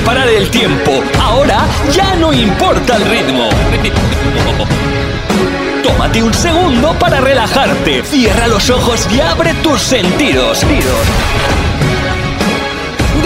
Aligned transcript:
parar 0.00 0.28
el 0.28 0.50
tiempo. 0.50 1.02
Ahora 1.20 1.66
ya 1.92 2.14
no 2.16 2.32
importa 2.32 2.96
el 2.96 3.04
ritmo. 3.04 3.50
Tómate 5.82 6.22
un 6.22 6.32
segundo 6.32 6.94
para 6.98 7.20
relajarte. 7.20 8.02
Cierra 8.04 8.48
los 8.48 8.70
ojos 8.70 9.06
y 9.14 9.20
abre 9.20 9.52
tus 9.54 9.80
sentidos. 9.80 10.64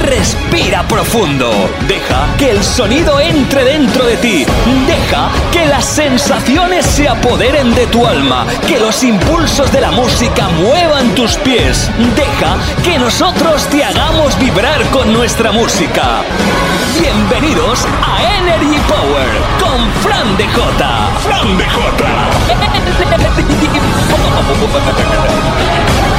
Respira 0.01 0.87
profundo. 0.87 1.51
Deja 1.87 2.35
que 2.37 2.51
el 2.51 2.63
sonido 2.63 3.21
entre 3.21 3.65
dentro 3.65 4.05
de 4.05 4.17
ti. 4.17 4.47
Deja 4.87 5.31
que 5.53 5.67
las 5.67 5.85
sensaciones 5.85 6.87
se 6.87 7.09
apoderen 7.09 7.75
de 7.75 7.87
tu 7.89 8.07
alma. 8.07 8.47
Que 8.67 8.79
los 8.79 9.03
impulsos 9.03 9.73
de 9.73 9.81
la 9.81 9.91
música 9.91 10.49
muevan 10.49 11.15
tus 11.15 11.37
pies. 11.39 11.91
Deja 12.15 12.57
que 12.83 12.99
nosotros 12.99 13.67
te 13.69 13.85
hagamos 13.85 14.39
vibrar 14.39 14.83
con 14.91 15.13
nuestra 15.13 15.53
música. 15.53 16.23
Bienvenidos 17.01 17.87
a 18.03 18.23
Energy 18.39 18.79
Power 18.89 19.29
con 19.61 19.91
Fran 20.03 20.37
de 20.37 20.47
J. 20.49 21.11
Fran 21.23 21.59
de 21.59 21.65
J. 21.65 22.05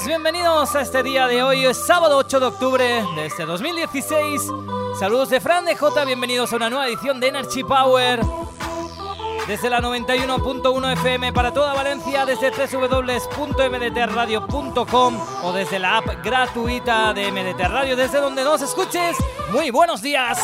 Bienvenidos 0.00 0.74
a 0.74 0.80
este 0.80 1.02
día 1.02 1.26
de 1.26 1.42
hoy, 1.42 1.66
es 1.66 1.76
sábado 1.76 2.16
8 2.16 2.40
de 2.40 2.46
octubre 2.46 3.04
de 3.14 3.26
este 3.26 3.44
2016. 3.44 4.40
Saludos 4.98 5.28
de 5.28 5.38
Fran 5.38 5.66
de 5.66 5.76
J, 5.76 6.06
bienvenidos 6.06 6.50
a 6.50 6.56
una 6.56 6.70
nueva 6.70 6.88
edición 6.88 7.20
de 7.20 7.28
Energy 7.28 7.62
Power. 7.62 8.20
Desde 9.46 9.68
la 9.68 9.82
91.1 9.82 10.92
FM 10.94 11.34
para 11.34 11.52
toda 11.52 11.74
Valencia, 11.74 12.24
desde 12.24 12.50
www.mdtradio.com 12.50 15.20
o 15.44 15.52
desde 15.52 15.78
la 15.78 15.98
app 15.98 16.24
gratuita 16.24 17.12
de 17.12 17.30
MDT 17.30 17.60
Radio, 17.68 17.94
desde 17.94 18.18
donde 18.18 18.44
nos 18.44 18.62
escuches. 18.62 19.18
Muy 19.52 19.70
buenos 19.70 20.00
días. 20.00 20.38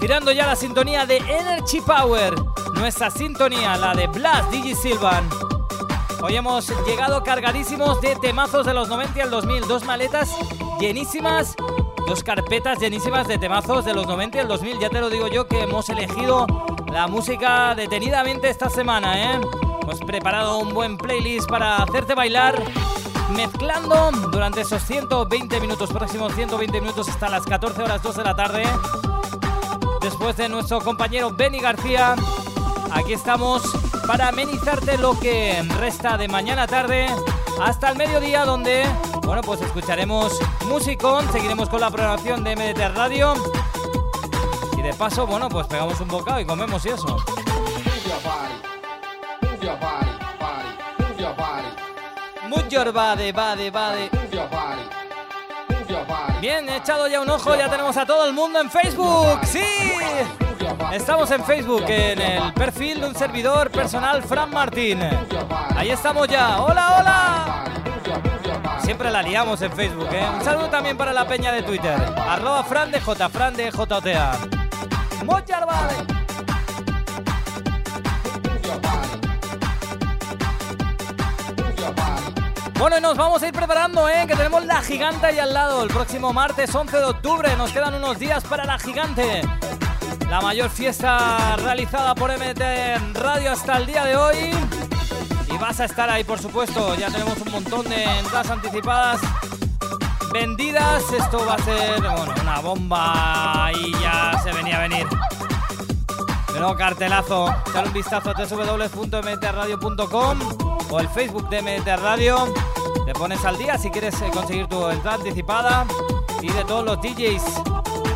Girando 0.00 0.32
ya 0.32 0.48
la 0.48 0.56
sintonía 0.56 1.06
de 1.06 1.18
Energy 1.18 1.80
Power, 1.80 2.34
nuestra 2.74 3.08
sintonía, 3.08 3.76
la 3.76 3.94
de 3.94 4.08
Blast 4.08 4.50
Digi 4.50 4.74
Silvan. 4.74 5.51
Hoy 6.24 6.36
hemos 6.36 6.72
llegado 6.86 7.24
cargadísimos 7.24 8.00
de 8.00 8.14
temazos 8.14 8.64
de 8.64 8.72
los 8.72 8.88
90 8.88 9.18
y 9.18 9.22
el 9.22 9.30
2000. 9.30 9.66
Dos 9.66 9.84
maletas 9.84 10.30
llenísimas, 10.78 11.56
dos 12.06 12.22
carpetas 12.22 12.78
llenísimas 12.78 13.26
de 13.26 13.38
temazos 13.38 13.84
de 13.84 13.92
los 13.92 14.06
90 14.06 14.38
y 14.38 14.40
el 14.42 14.46
2000. 14.46 14.78
Ya 14.78 14.88
te 14.88 15.00
lo 15.00 15.10
digo 15.10 15.26
yo 15.26 15.48
que 15.48 15.62
hemos 15.62 15.88
elegido 15.88 16.46
la 16.92 17.08
música 17.08 17.74
detenidamente 17.74 18.48
esta 18.48 18.70
semana, 18.70 19.34
¿eh? 19.34 19.40
Hemos 19.82 19.98
preparado 19.98 20.58
un 20.58 20.72
buen 20.72 20.96
playlist 20.96 21.48
para 21.48 21.78
hacerte 21.78 22.14
bailar 22.14 22.62
mezclando 23.30 24.12
durante 24.30 24.60
esos 24.60 24.80
120 24.84 25.60
minutos, 25.60 25.90
próximos 25.90 26.32
120 26.36 26.80
minutos 26.80 27.08
hasta 27.08 27.28
las 27.30 27.44
14 27.44 27.82
horas 27.82 28.00
2 28.00 28.16
de 28.16 28.22
la 28.22 28.36
tarde. 28.36 28.62
Después 30.00 30.36
de 30.36 30.48
nuestro 30.48 30.80
compañero 30.82 31.32
Benny 31.32 31.58
García, 31.58 32.14
aquí 32.92 33.12
estamos 33.12 33.62
para 34.12 34.28
amenizarte 34.28 34.98
lo 34.98 35.18
que 35.18 35.62
resta 35.78 36.18
de 36.18 36.28
mañana 36.28 36.66
tarde 36.66 37.06
hasta 37.62 37.88
el 37.88 37.96
mediodía 37.96 38.44
donde, 38.44 38.84
bueno, 39.22 39.40
pues 39.40 39.62
escucharemos 39.62 40.38
musicón, 40.66 41.32
seguiremos 41.32 41.70
con 41.70 41.80
la 41.80 41.90
programación 41.90 42.44
de 42.44 42.54
MDT 42.54 42.94
Radio 42.94 43.32
y 44.76 44.82
de 44.82 44.92
paso, 44.92 45.26
bueno, 45.26 45.48
pues 45.48 45.66
pegamos 45.66 45.98
un 45.98 46.08
bocado 46.08 46.40
y 46.40 46.44
comemos 46.44 46.84
y 46.84 46.90
eso. 46.90 47.16
Move 52.50 52.68
your 52.68 52.92
body, 52.92 53.32
body. 53.32 54.10
Bien, 56.38 56.68
he 56.68 56.76
echado 56.76 57.08
ya 57.08 57.22
un 57.22 57.30
ojo, 57.30 57.54
ya 57.54 57.70
tenemos 57.70 57.96
a 57.96 58.04
todo 58.04 58.26
el 58.26 58.34
mundo 58.34 58.60
en 58.60 58.70
Facebook. 58.70 59.40
¡Sí! 59.44 59.62
Estamos 60.92 61.30
en 61.30 61.44
Facebook, 61.44 61.84
en 61.88 62.20
el 62.20 62.52
perfil 62.52 63.00
de 63.00 63.06
un 63.06 63.14
servidor 63.14 63.70
personal, 63.70 64.22
Fran 64.22 64.50
Martín. 64.50 65.00
Ahí 65.76 65.90
estamos 65.90 66.28
ya. 66.28 66.60
¡Hola, 66.62 66.98
hola! 66.98 68.78
Siempre 68.82 69.10
la 69.10 69.22
liamos 69.22 69.60
en 69.62 69.72
Facebook, 69.72 70.08
¿eh? 70.12 70.26
Un 70.34 70.44
saludo 70.44 70.68
también 70.68 70.96
para 70.96 71.12
la 71.12 71.26
peña 71.26 71.52
de 71.52 71.62
Twitter. 71.62 71.96
Arroba 72.28 72.62
Fran 72.64 72.90
de 72.90 73.00
J, 73.00 73.28
Fran 73.28 73.54
de 73.54 73.70
JOTA. 73.70 74.38
Bueno, 82.78 82.98
y 82.98 83.00
nos 83.00 83.16
vamos 83.16 83.42
a 83.42 83.46
ir 83.46 83.52
preparando, 83.52 84.08
¿eh? 84.08 84.24
Que 84.26 84.34
tenemos 84.34 84.64
la 84.64 84.82
gigante 84.82 85.26
ahí 85.26 85.38
al 85.38 85.54
lado. 85.54 85.84
El 85.84 85.88
próximo 85.88 86.32
martes 86.32 86.74
11 86.74 86.96
de 86.96 87.04
octubre 87.04 87.56
nos 87.56 87.72
quedan 87.72 87.94
unos 87.94 88.18
días 88.18 88.42
para 88.44 88.64
la 88.64 88.78
gigante 88.78 89.42
la 90.32 90.40
mayor 90.40 90.70
fiesta 90.70 91.56
realizada 91.56 92.14
por 92.14 92.32
MT 92.32 92.62
Radio 93.12 93.52
hasta 93.52 93.76
el 93.76 93.84
día 93.84 94.06
de 94.06 94.16
hoy. 94.16 94.50
Y 95.52 95.58
vas 95.58 95.78
a 95.80 95.84
estar 95.84 96.08
ahí, 96.08 96.24
por 96.24 96.38
supuesto. 96.38 96.94
Ya 96.94 97.10
tenemos 97.10 97.36
un 97.36 97.52
montón 97.52 97.86
de 97.86 98.02
entradas 98.02 98.48
anticipadas 98.48 99.20
vendidas. 100.32 101.04
Esto 101.12 101.44
va 101.44 101.56
a 101.56 101.58
ser 101.58 102.02
una 102.40 102.60
bomba 102.60 103.72
y 103.78 103.92
ya 104.00 104.40
se 104.42 104.52
venía 104.52 104.78
a 104.78 104.82
venir. 104.88 105.06
Pero 106.50 106.74
cartelazo. 106.76 107.54
Dale 107.74 107.88
un 107.88 107.92
vistazo 107.92 108.30
a 108.30 108.32
www.mtradio.com 108.32 110.38
o 110.88 111.00
el 111.00 111.08
Facebook 111.10 111.50
de 111.50 111.60
MT 111.60 111.88
Radio. 112.00 112.54
Te 113.04 113.12
pones 113.12 113.44
al 113.44 113.58
día 113.58 113.76
si 113.76 113.90
quieres 113.90 114.14
eh, 114.22 114.30
conseguir 114.32 114.66
tu 114.66 114.88
entrada 114.88 115.18
anticipada 115.18 115.84
y 116.40 116.48
de 116.48 116.64
todos 116.64 116.86
los 116.86 117.02
DJs 117.02 117.42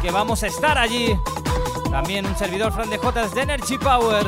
que 0.01 0.11
vamos 0.11 0.43
a 0.45 0.47
estar 0.47 0.79
allí 0.79 1.15
También 1.97 2.27
un 2.27 2.37
servidor 2.37 2.73
Fran 2.73 2.91
de 2.91 2.99
de 2.99 3.41
Energy 3.41 3.79
Power. 3.79 4.27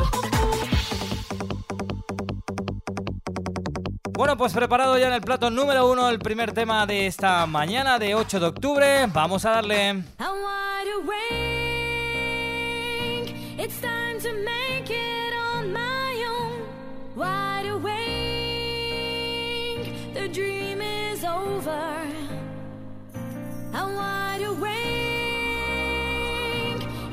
Bueno, 4.11 4.35
pues 4.37 4.53
preparado 4.53 4.97
ya 4.97 5.05
en 5.05 5.13
el 5.13 5.21
plato 5.21 5.51
número 5.51 5.87
uno 5.87 6.09
el 6.09 6.17
primer 6.17 6.51
tema 6.51 6.87
de 6.87 7.05
esta 7.05 7.45
mañana 7.45 7.99
de 7.99 8.15
8 8.15 8.39
de 8.39 8.45
octubre. 8.47 9.05
Vamos 9.13 9.45
a 9.45 9.51
darle. 9.51 10.03
Dream 20.33 20.81
is 20.81 21.23
over. 21.23 22.05
I'm 23.73 23.95
wide 23.95 24.43
awake. 24.43 24.78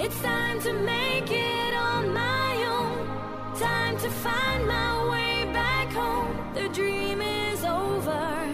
It's 0.06 0.22
time 0.22 0.60
to 0.60 0.72
make 0.72 1.32
it 1.32 1.74
on 1.74 2.14
my 2.14 2.64
own. 2.70 3.58
Time 3.58 3.98
to 3.98 4.08
find 4.08 4.64
my 4.64 5.10
way 5.10 5.52
back 5.52 5.92
home. 5.92 6.32
The 6.54 6.68
dream 6.68 7.20
is 7.20 7.64
over. 7.64 8.46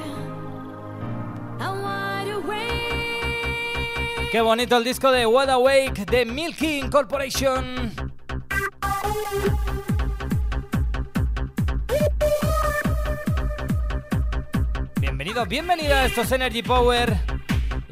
I'm 1.60 1.82
wide 1.82 2.30
awake. 2.32 4.30
Qué 4.30 4.40
bonito 4.40 4.78
el 4.78 4.84
disco 4.84 5.12
de 5.12 5.26
Wide 5.26 5.52
Awake 5.52 6.06
de 6.06 6.24
Milky 6.24 6.78
Incorporation. 6.78 7.92
Bienvenido, 14.98 15.44
bienvenida 15.44 16.00
a 16.00 16.06
estos 16.06 16.32
Energy 16.32 16.62
Power. 16.62 17.14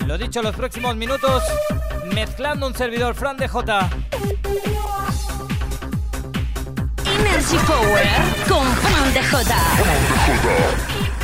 Lo 0.07 0.17
dicho, 0.17 0.41
los 0.41 0.57
próximos 0.57 0.97
minutos 0.97 1.43
mezclando 2.15 2.67
un 2.67 2.75
servidor 2.75 3.15
Fran 3.15 3.37
de 3.37 3.49
J. 3.49 3.91
Energy 7.05 7.57
Power 7.67 8.07
con 8.49 8.67
Fran 8.77 9.15
de 9.15 9.23
J. 9.23 11.20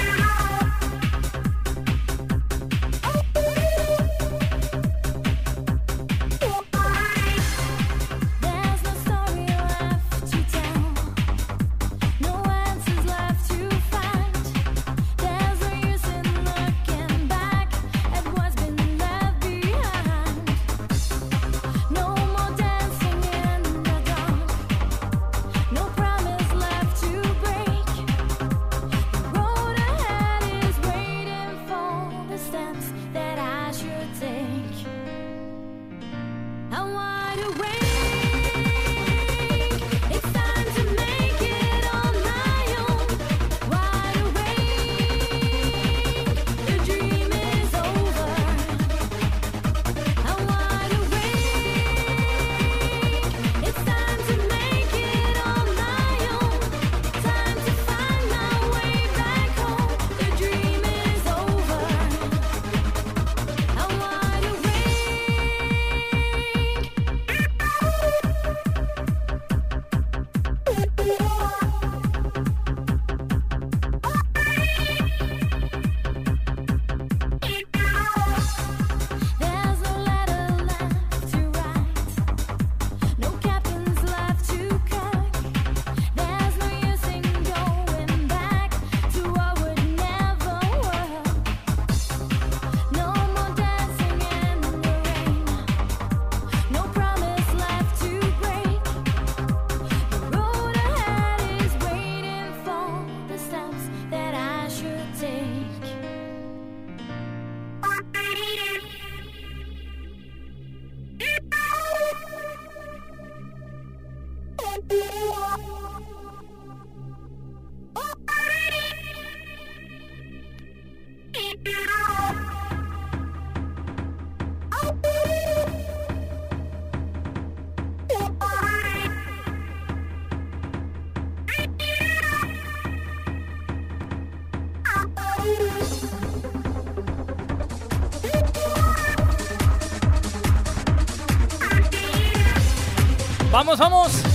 Vamos, 143.77 144.26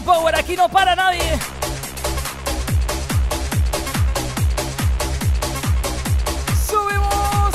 vamos. 0.00 0.32
no 0.56 0.68
para 0.68 0.94
nadie. 0.94 1.38
Subimos. 6.68 7.54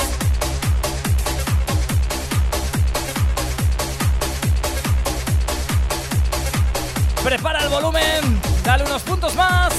Prepara 7.22 7.62
el 7.62 7.68
volumen, 7.68 8.40
dale 8.64 8.84
unos 8.84 9.02
puntos 9.02 9.34
más. 9.34 9.72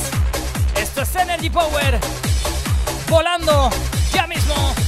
Esto 0.76 1.02
es 1.02 1.16
Energy 1.16 1.50
Power. 1.50 2.00
Volando 3.10 3.70
ya 4.14 4.28
mismo. 4.28 4.81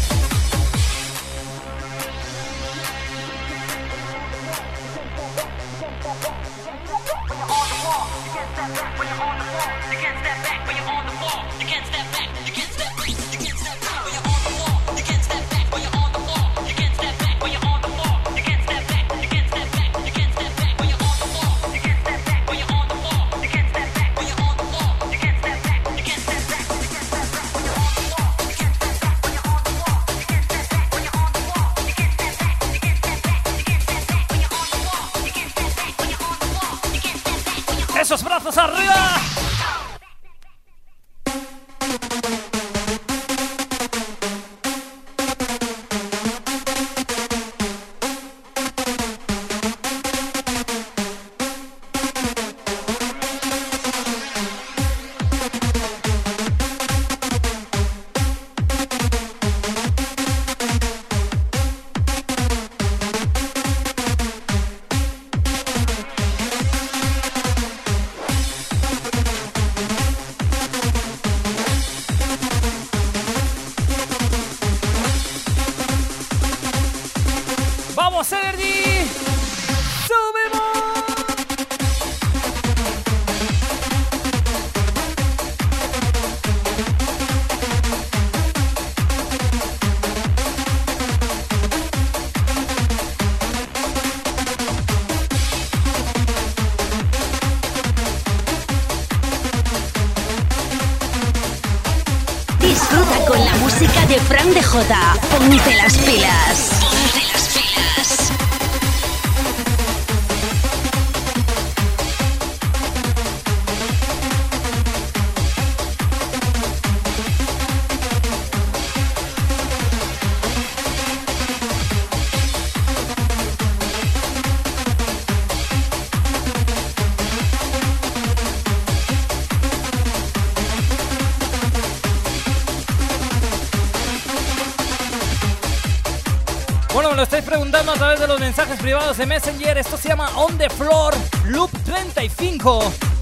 Privados 138.84 139.16
de 139.16 139.26
Messenger. 139.26 139.78
Esto 139.78 139.96
se 139.96 140.10
llama 140.10 140.30
On 140.36 140.58
the 140.58 140.70
Floor 140.70 141.14
Loop 141.46 141.72
35. 141.86 143.13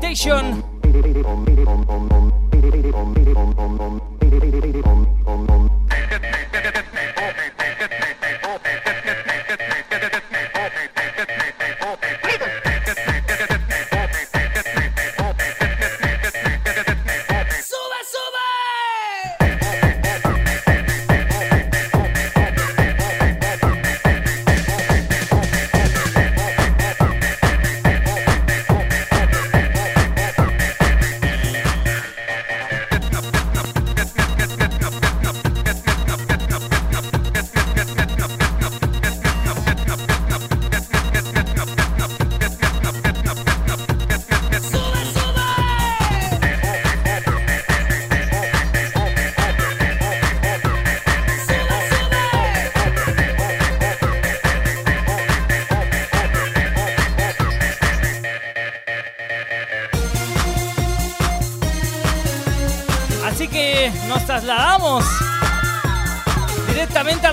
Meditation. 0.00 0.59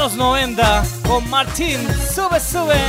Los 0.08 0.16
90 0.16 0.84
con 1.06 1.30
Martín. 1.30 1.86
Sube, 2.16 2.40
sube. 2.40 2.80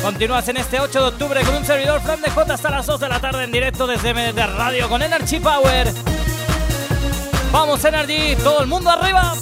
Continúas 0.00 0.48
en 0.48 0.58
este 0.58 0.78
8 0.78 1.00
de 1.00 1.08
octubre 1.08 1.40
con 1.42 1.56
un 1.56 1.64
servidor 1.64 2.00
Fran 2.00 2.20
de 2.20 2.30
J 2.30 2.54
hasta 2.54 2.70
las 2.70 2.86
2 2.86 3.00
de 3.00 3.08
la 3.08 3.18
tarde 3.18 3.42
en 3.42 3.50
directo 3.50 3.88
desde 3.88 4.14
de 4.14 4.46
Radio 4.46 4.88
con 4.88 5.02
Energy 5.02 5.40
Power. 5.40 5.92
Vamos 7.50 7.84
Energy, 7.84 8.36
todo 8.36 8.60
el 8.60 8.68
mundo 8.68 8.90
arriba. 8.90 9.34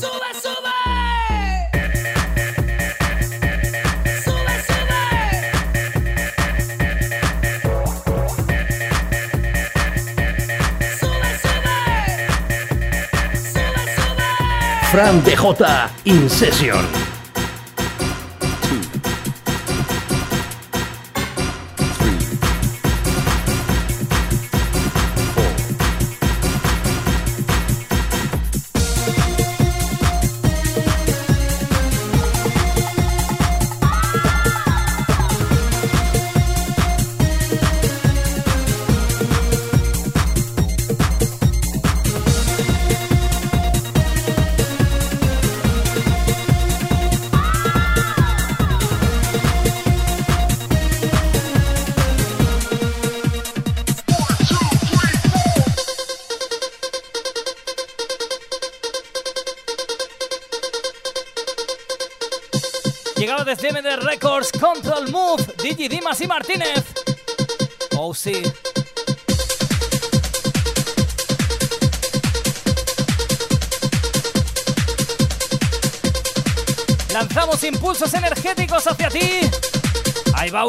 Fran 14.91 15.21
DJ 15.23 15.91
In 16.05 16.29
Session. 16.29 17.16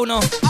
Uno. 0.08 0.47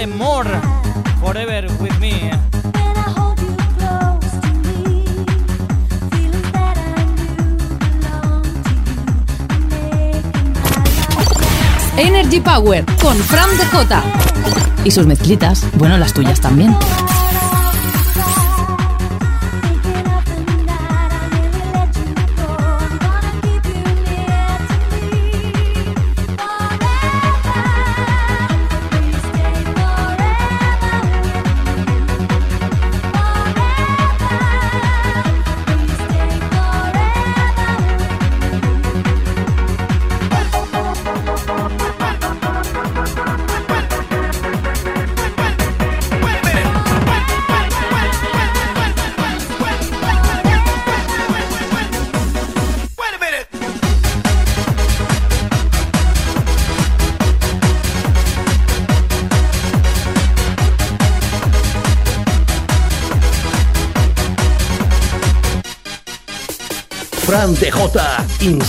De 0.00 0.06
More, 0.06 0.50
Forever 1.20 1.70
With 1.78 1.98
Me. 1.98 2.30
Energy 11.98 12.40
Power 12.40 12.86
con 13.02 13.14
Fran 13.18 13.50
Jota 13.70 14.02
Y 14.84 14.90
sus 14.90 15.06
mezclitas, 15.06 15.66
bueno, 15.74 15.98
las 15.98 16.14
tuyas 16.14 16.40
también. 16.40 16.74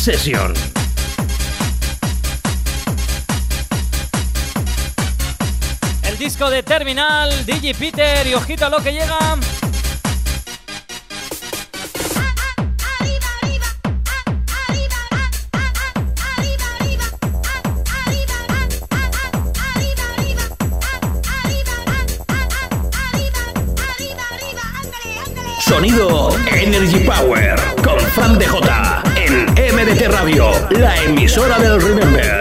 Session. 0.01 0.51
El 6.01 6.17
disco 6.17 6.49
de 6.49 6.63
Terminal, 6.63 7.45
DJ 7.45 7.75
Peter 7.75 8.25
y 8.25 8.33
ojito 8.33 8.65
a 8.65 8.69
lo 8.69 8.77
que 8.79 8.93
llega. 8.93 9.37
La 30.23 30.95
emisora 31.03 31.57
del 31.57 31.81
Remember. 31.81 32.40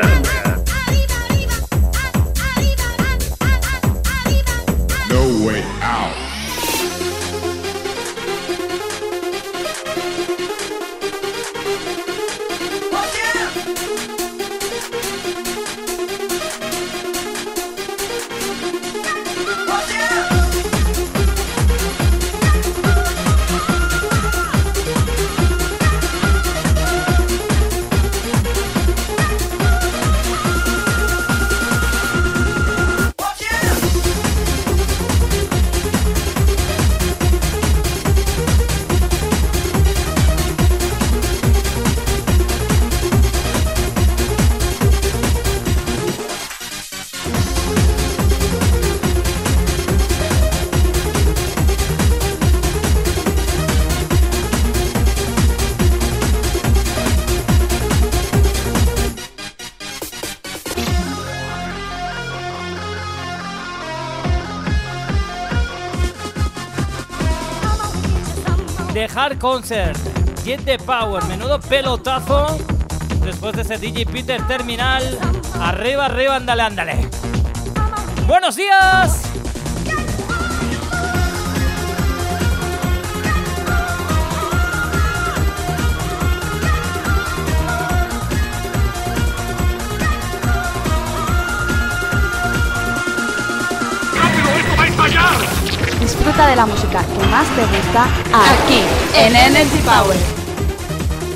Hard 69.21 69.39
Concert, 69.39 69.99
Get 70.47 70.65
the 70.65 70.79
Power, 70.79 71.23
menudo 71.27 71.61
pelotazo. 71.61 72.57
Después 73.23 73.55
de 73.55 73.61
ese 73.61 73.77
DJ 73.77 74.07
Peter 74.07 74.41
terminal, 74.47 75.03
arriba, 75.61 76.07
arriba, 76.07 76.37
ándale, 76.37 76.63
ándale. 76.63 77.07
¡Buenos 78.27 78.57
días! 78.57 79.20
De 96.47 96.57
la 96.57 96.65
música 96.65 97.05
que 97.05 97.27
más 97.27 97.47
te 97.55 97.61
gusta 97.67 98.05
aquí 98.33 98.83
en 99.15 99.37
Energy 99.37 99.79
Power. 99.85 100.17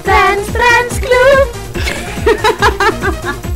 Friends, 0.03 0.51
Friends 0.51 0.99
Club. 0.99 1.49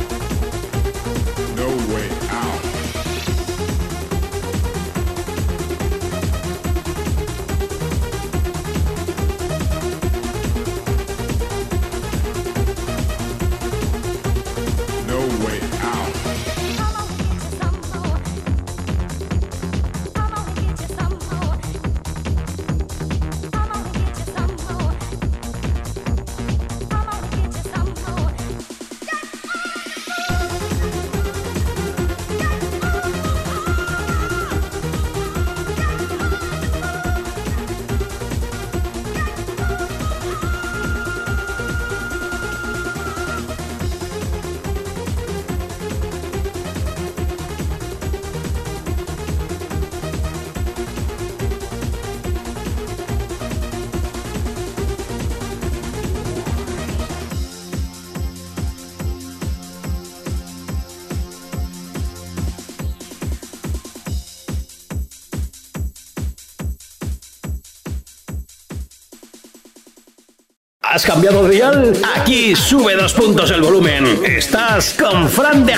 ¿Has 70.99 71.05
cambiado 71.05 71.47
de 71.47 71.55
dial? 71.55 71.93
Aquí 72.17 72.53
sube 72.57 72.93
dos 72.93 73.13
puntos 73.13 73.49
el 73.51 73.61
volumen. 73.61 74.19
Estás 74.25 74.95
con 74.99 75.29
Fran 75.29 75.65
DJ 75.65 75.77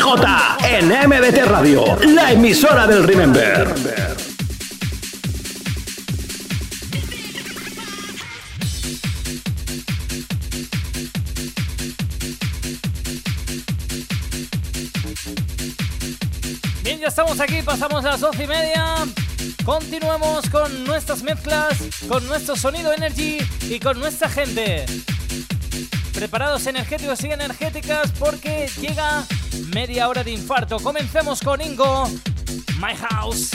en 0.68 0.88
MDT 0.88 1.46
Radio, 1.46 1.86
la 2.08 2.32
emisora 2.32 2.88
del 2.88 3.04
Remember. 3.04 3.72
Bien, 16.82 17.00
ya 17.00 17.10
estamos 17.10 17.40
aquí, 17.40 17.62
pasamos 17.62 18.04
a 18.06 18.10
las 18.10 18.22
doce 18.22 18.46
y 18.46 18.48
media. 18.48 19.06
Continuamos 19.66 20.50
con 20.50 20.86
nuestras 20.86 21.22
mezclas, 21.22 21.78
con 22.08 22.26
nuestro 22.28 22.56
sonido 22.56 22.94
energy 22.94 23.38
y 23.70 23.80
con 23.80 24.00
nuestra 24.00 24.28
gente. 24.28 24.86
Preparados 26.14 26.66
energéticos 26.66 27.24
y 27.24 27.28
energéticas 27.28 28.12
porque 28.18 28.68
llega 28.80 29.24
media 29.74 30.08
hora 30.10 30.24
de 30.24 30.32
infarto. 30.32 30.80
Comencemos 30.80 31.42
con 31.42 31.62
Ingo, 31.62 32.08
My 32.80 32.96
House. 33.10 33.52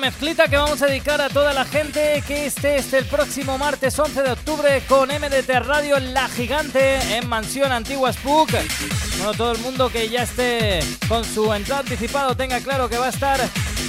Mezclita 0.00 0.48
que 0.48 0.56
vamos 0.56 0.80
a 0.80 0.86
dedicar 0.86 1.20
a 1.20 1.28
toda 1.28 1.52
la 1.52 1.66
gente 1.66 2.24
que 2.26 2.46
esté 2.46 2.76
este 2.76 2.98
el 2.98 3.04
próximo 3.04 3.58
martes 3.58 3.98
11 3.98 4.22
de 4.22 4.32
octubre 4.32 4.82
con 4.88 5.10
MDT 5.10 5.50
Radio 5.66 6.00
La 6.00 6.26
Gigante 6.28 7.16
en 7.16 7.28
Mansión 7.28 7.70
Antigua 7.70 8.10
Spook. 8.10 8.50
Bueno, 9.18 9.34
todo 9.34 9.52
el 9.52 9.58
mundo 9.58 9.90
que 9.90 10.08
ya 10.08 10.22
esté 10.22 10.80
con 11.06 11.22
su 11.24 11.52
entrada 11.52 11.82
anticipado 11.82 12.34
tenga 12.34 12.60
claro 12.60 12.88
que 12.88 12.96
va 12.96 13.06
a 13.06 13.10
estar 13.10 13.38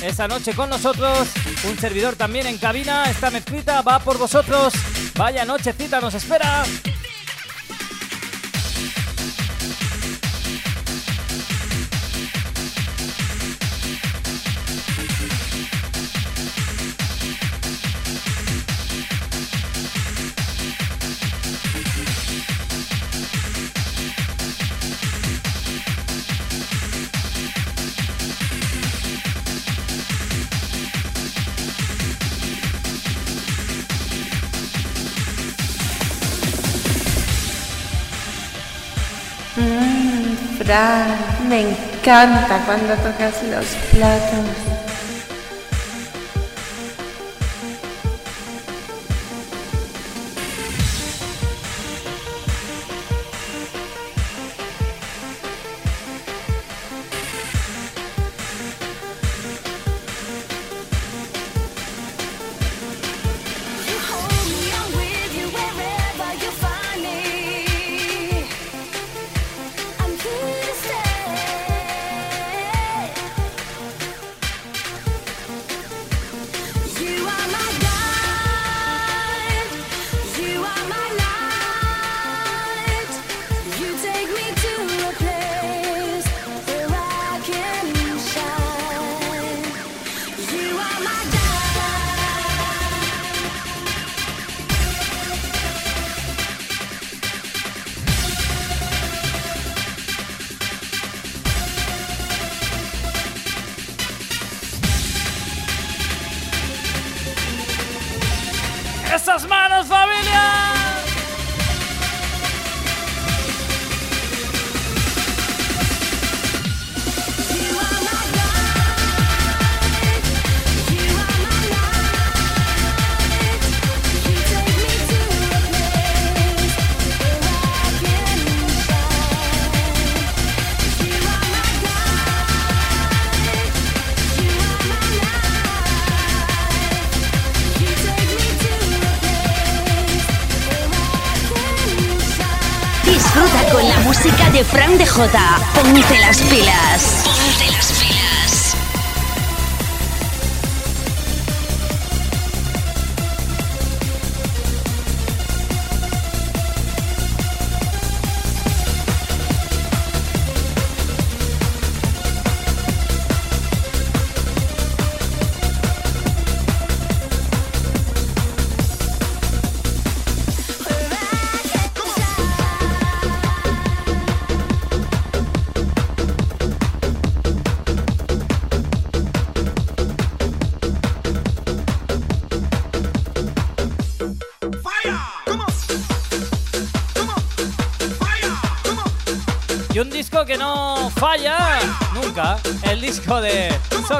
esa 0.04 0.28
noche 0.28 0.54
con 0.54 0.69
nosotros. 0.69 1.30
Un 1.69 1.78
servidor 1.80 2.17
también 2.17 2.45
en 2.45 2.58
cabina. 2.58 3.10
Esta 3.10 3.32
mezclita 3.32 3.82
va 3.82 4.00
por 4.00 4.17
vosotros. 4.17 4.74
Vaya 5.15 5.45
nochecita 5.45 6.02
nos 6.02 6.13
espera. 6.13 6.65
Me 41.50 41.70
encanta 41.70 42.64
cuando 42.66 42.94
tocas 42.96 43.44
los 43.44 43.66
platos. 43.92 44.71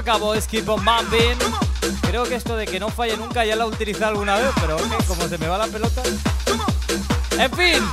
Boys 0.04 0.48
Keep 0.48 0.68
on 0.68 0.84
Bumping. 0.84 1.38
Creo 2.02 2.24
que 2.24 2.36
esto 2.36 2.58
de 2.58 2.66
que 2.66 2.80
no 2.80 2.90
falle 2.90 3.16
nunca 3.18 3.46
ya 3.46 3.56
lo 3.56 3.66
he 3.66 3.68
utilizado 3.68 4.08
alguna 4.08 4.36
vez, 4.36 4.50
pero 4.60 4.76
ok, 4.76 5.06
como 5.08 5.28
se 5.28 5.38
me 5.38 5.48
va 5.48 5.60
la 5.60 5.68
pelota. 5.68 6.02
En 7.38 7.52
fin, 7.52 7.84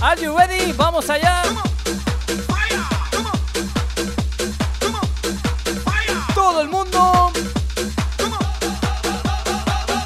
¿are 0.00 0.20
you 0.20 0.36
ready? 0.36 0.72
Vamos 0.72 1.10
allá. 1.10 1.42
Todo 6.34 6.62
el 6.62 6.68
mundo. 6.68 7.30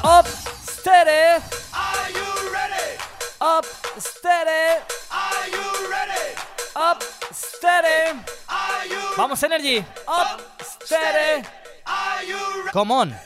Up, 0.03 0.27
steady. 0.69 1.41
Up, 3.39 3.65
steady. 3.97 4.83
Up, 6.75 7.03
steady. 7.33 8.21
Vamos, 9.15 9.41
Energy. 9.41 9.79
Up. 10.07 10.44
Come 12.75 12.91
on. 12.91 13.24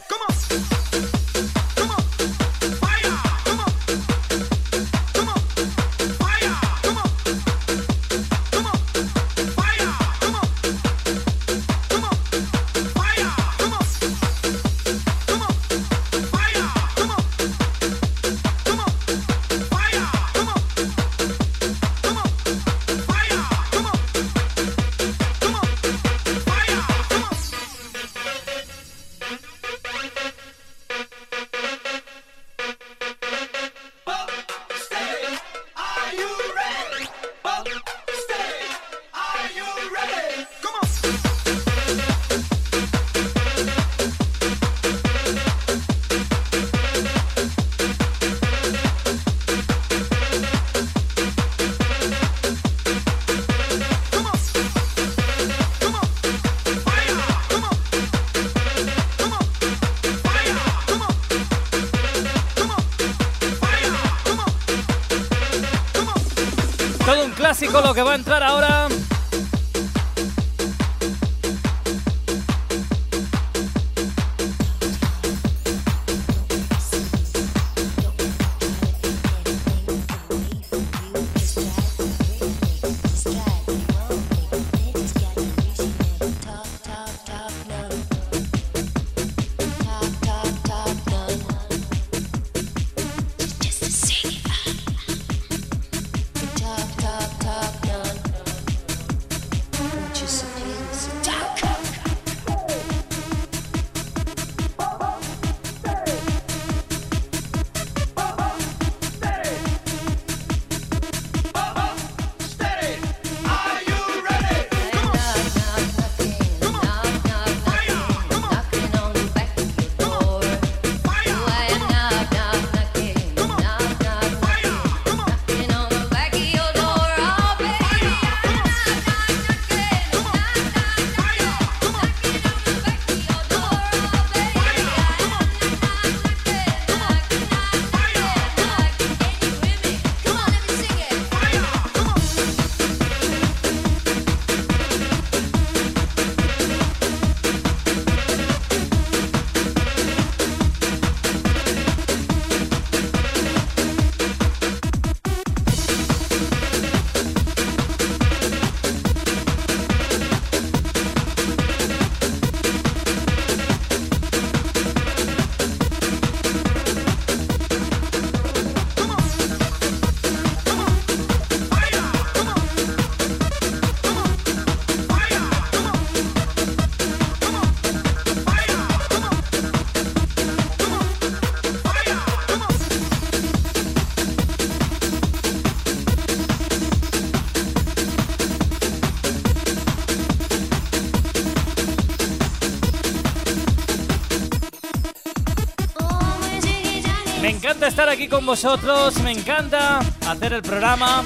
Estar 197.89 198.08
aquí 198.08 198.28
con 198.28 198.45
vosotros, 198.45 199.19
me 199.21 199.32
encanta 199.32 199.99
hacer 200.28 200.54
el 200.54 200.62
programa, 200.62 201.23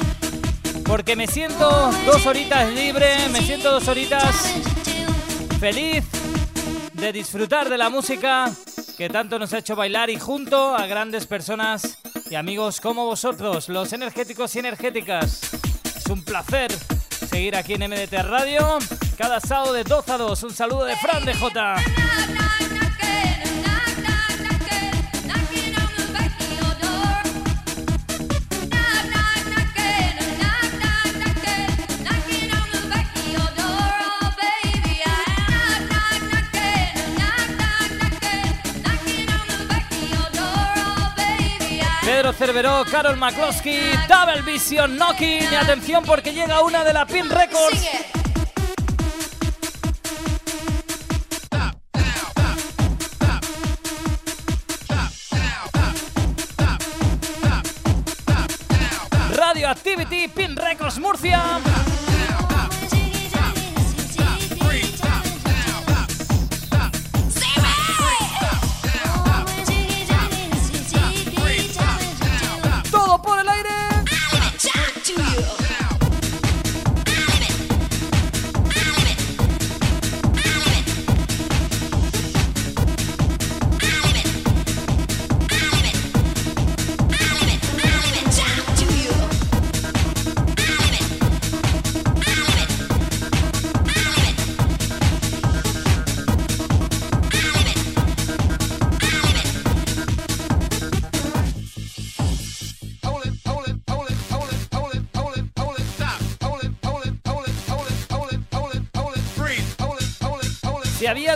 porque 0.85 1.15
me 1.15 1.27
siento 1.27 1.91
dos 2.05 2.25
horitas 2.25 2.71
libre, 2.71 3.27
me 3.31 3.41
siento 3.41 3.69
dos 3.69 3.87
horitas 3.89 4.53
feliz 5.59 6.05
de 6.93 7.11
disfrutar 7.11 7.69
de 7.69 7.77
la 7.77 7.89
música 7.89 8.49
que 8.97 9.09
tanto 9.09 9.37
nos 9.37 9.51
ha 9.51 9.57
hecho 9.57 9.75
bailar 9.75 10.09
y 10.09 10.17
junto 10.17 10.73
a 10.73 10.87
grandes 10.87 11.27
personas 11.27 11.99
y 12.29 12.35
amigos 12.35 12.79
como 12.79 13.05
vosotros, 13.05 13.67
los 13.67 13.91
energéticos 13.91 14.55
y 14.55 14.59
energéticas. 14.59 15.41
Es 15.97 16.05
un 16.07 16.23
placer 16.23 16.71
seguir 17.29 17.57
aquí 17.57 17.73
en 17.73 17.89
MDT 17.89 18.13
Radio 18.23 18.79
cada 19.17 19.41
sábado 19.41 19.73
de 19.73 19.83
12 19.83 20.11
a 20.11 20.17
2. 20.17 20.43
Un 20.43 20.53
saludo 20.53 20.85
de 20.85 20.95
Fran 20.95 21.25
de 21.25 21.33
J. 21.33 21.75
Pedro 42.13 42.31
Cerveró, 42.31 42.85
Carol 42.91 43.17
McCloskey, 43.17 43.97
Double 44.07 44.43
Vision, 44.43 44.97
Knocking 44.97 45.51
y 45.51 45.55
atención 45.55 46.03
porque 46.05 46.31
llega 46.31 46.61
una 46.61 46.83
de 46.83 46.93
la 46.93 47.07
Pin 47.07 47.27
Records. 47.27 47.81
Radio 59.35 59.69
Activity, 59.69 60.27
Pin 60.27 60.55
Records 60.55 60.99
Murcia. 60.99 61.41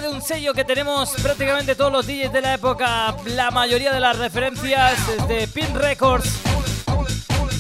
Un 0.08 0.22
sello 0.22 0.54
que 0.54 0.64
tenemos 0.64 1.12
prácticamente 1.22 1.76
todos 1.76 1.92
los 1.92 2.06
DJs 2.08 2.32
de 2.32 2.42
la 2.42 2.54
época, 2.54 3.16
la 3.26 3.52
mayoría 3.52 3.92
de 3.92 4.00
las 4.00 4.18
referencias 4.18 4.96
de 5.28 5.48
Pin 5.48 5.74
Records. 5.76 6.30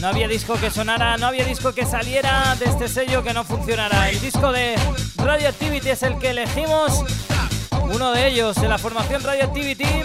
No 0.02 0.08
había 0.08 0.28
disco 0.28 0.56
que 0.56 0.70
sonara, 0.70 1.18
no 1.18 1.28
había 1.28 1.45
disco 1.45 1.74
que 1.74 1.86
saliera 1.86 2.56
de 2.56 2.66
este 2.66 2.88
sello 2.88 3.24
que 3.24 3.34
no 3.34 3.43
funcionara. 3.43 4.10
El 4.10 4.20
disco 4.22 4.52
de 4.52 4.76
Radioactivity 5.18 5.89
es 5.89 6.04
el 6.04 6.18
que 6.20 6.30
elegimos. 6.30 7.04
Uno 7.93 8.12
de 8.12 8.28
ellos 8.28 8.56
de 8.56 8.68
la 8.68 8.78
formación 8.78 9.24
Radioactivity. 9.24 10.04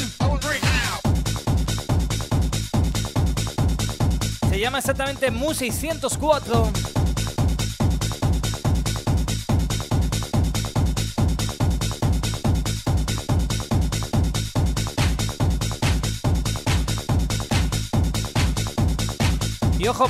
Se 4.48 4.58
llama 4.58 4.78
exactamente 4.78 5.30
Mu 5.30 5.54
604. 5.54 6.91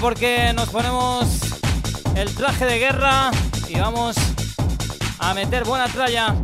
Porque 0.03 0.53
nos 0.53 0.68
ponemos 0.68 1.28
el 2.16 2.34
traje 2.34 2.66
de 2.66 2.80
guerra 2.80 3.30
y 3.68 3.78
vamos 3.78 4.16
a 5.20 5.32
meter 5.32 5.62
buena 5.64 5.86
tralla. 5.86 6.34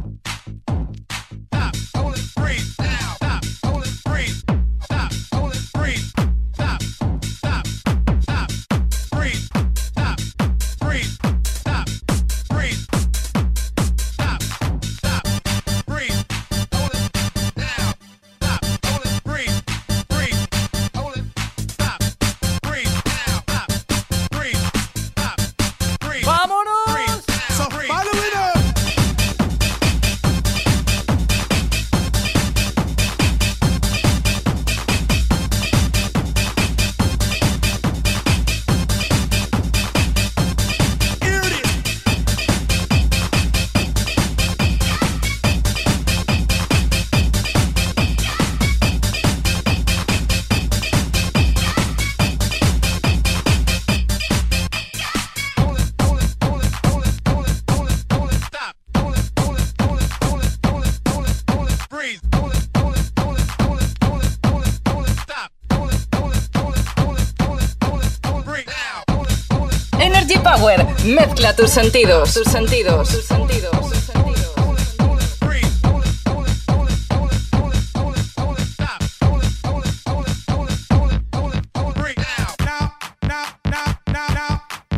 Tus 71.59 71.71
sentidos. 71.73 72.35
Tus 72.35 72.45
sentidos. 72.45 73.09
Tus 73.09 73.25
sentidos. 73.25 73.71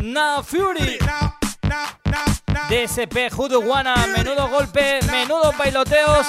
Now 0.03 0.43
Fury. 0.43 0.99
DSP 2.69 3.31
Juduguana, 3.31 3.95
menudo 4.15 4.47
golpe, 4.47 4.99
menudo 5.09 5.51
bailoteos. 5.57 6.27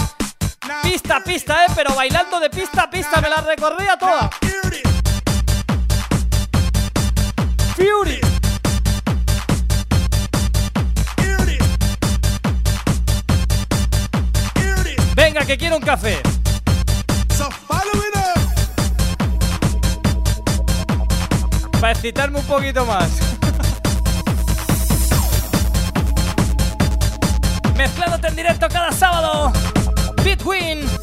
Pista 0.83 1.16
a 1.16 1.24
pista, 1.24 1.66
eh, 1.66 1.68
pero 1.74 1.95
bailando 1.95 2.41
de 2.41 2.49
pista 2.49 2.85
a 2.85 2.91
pista, 2.91 3.20
me 3.20 3.28
la 3.28 3.43
recorría 3.43 3.99
toda. 3.99 4.30
Fury. 7.76 8.32
Venga, 15.33 15.47
que 15.47 15.57
quiero 15.57 15.76
un 15.76 15.83
café. 15.83 16.20
Para 21.80 21.93
excitarme 21.93 22.39
un 22.39 22.45
poquito 22.45 22.85
más. 22.85 23.09
Mezclándote 27.74 28.28
en 28.28 28.37
directo 28.37 28.68
cada 28.68 28.93
sábado. 28.93 29.51
Between. 30.22 31.01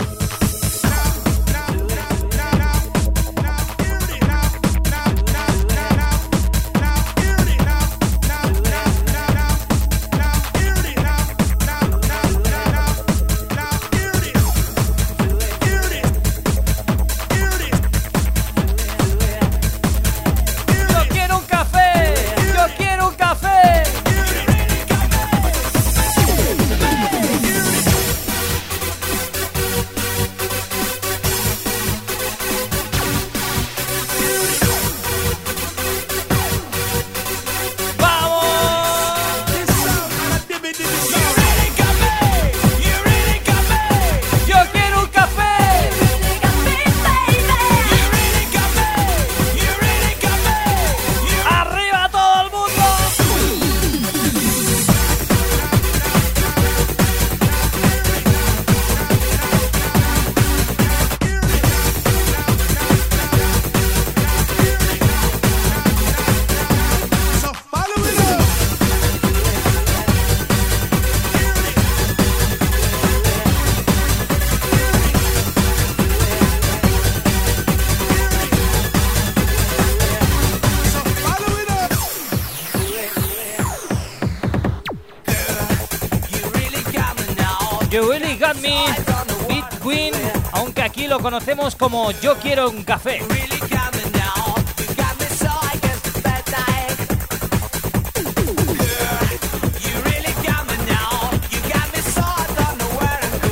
Conocemos 91.21 91.75
como 91.75 92.11
Yo 92.11 92.35
quiero 92.37 92.69
un 92.69 92.83
café. 92.83 93.19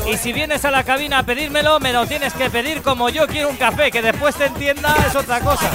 Y 0.10 0.18
si 0.18 0.34
vienes 0.34 0.64
a 0.64 0.72
la 0.72 0.84
cabina 0.84 1.20
a 1.20 1.24
pedírmelo, 1.24 1.80
me 1.80 1.92
lo 1.92 2.06
tienes 2.06 2.34
que 2.34 2.50
pedir 2.50 2.82
como 2.82 3.10
yo 3.10 3.28
quiero 3.28 3.50
un 3.50 3.58
café, 3.58 3.92
que 3.92 4.02
después 4.02 4.36
te 4.36 4.46
entienda 4.46 4.96
es 5.08 5.16
otra 5.16 5.42
cosa. 5.42 5.70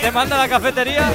Te 0.00 0.10
manda 0.10 0.36
a 0.36 0.38
la 0.40 0.48
cafetería. 0.48 1.14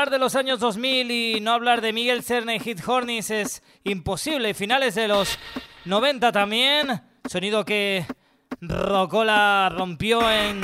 Hablar 0.00 0.12
de 0.12 0.18
los 0.18 0.34
años 0.34 0.60
2000 0.60 1.10
y 1.10 1.40
no 1.42 1.52
hablar 1.52 1.82
de 1.82 1.92
Miguel 1.92 2.22
Cerne 2.22 2.56
y 2.56 2.58
Hit 2.58 2.80
Hornis 2.88 3.28
es 3.28 3.62
imposible. 3.84 4.54
Finales 4.54 4.94
de 4.94 5.06
los 5.06 5.38
90 5.84 6.32
también. 6.32 7.02
Sonido 7.28 7.66
que 7.66 8.06
Rocola 8.62 9.70
rompió 9.76 10.22
en 10.30 10.62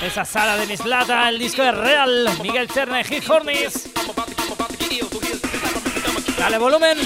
esa 0.00 0.24
sala 0.24 0.56
de 0.56 0.66
Mislata. 0.66 1.28
El 1.28 1.38
disco 1.38 1.62
es 1.62 1.76
real. 1.76 2.26
Miguel 2.42 2.70
Cerne 2.70 3.02
y 3.02 3.04
Hit 3.04 3.28
Hornis. 3.28 3.92
Dale 6.38 6.56
volumen. 6.56 6.96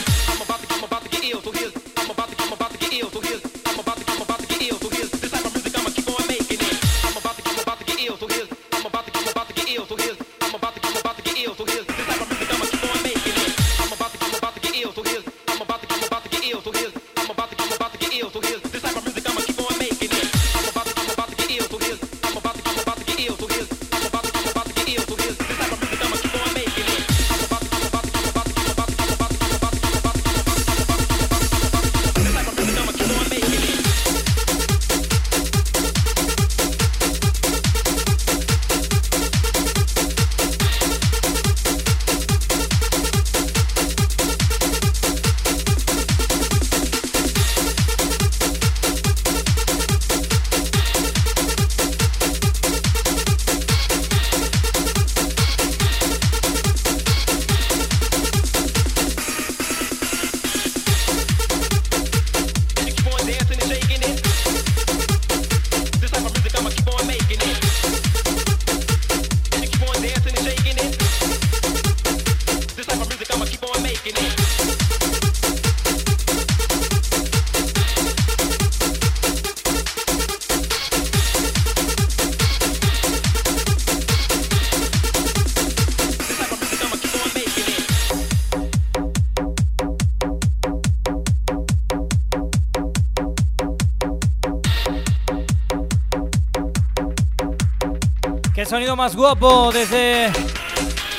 Más 98.96 99.16
guapo 99.16 99.70
desde 99.72 100.30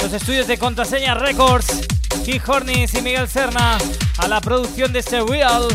los 0.01 0.13
estudios 0.13 0.47
de 0.47 0.57
Contraseña 0.57 1.13
Records. 1.13 1.87
Keith 2.25 2.47
Hornis 2.47 2.93
y 2.93 3.01
Miguel 3.01 3.27
Serna 3.27 3.77
a 4.17 4.27
la 4.27 4.39
producción 4.41 4.93
de 4.93 4.99
este 4.99 5.21
Real. 5.21 5.67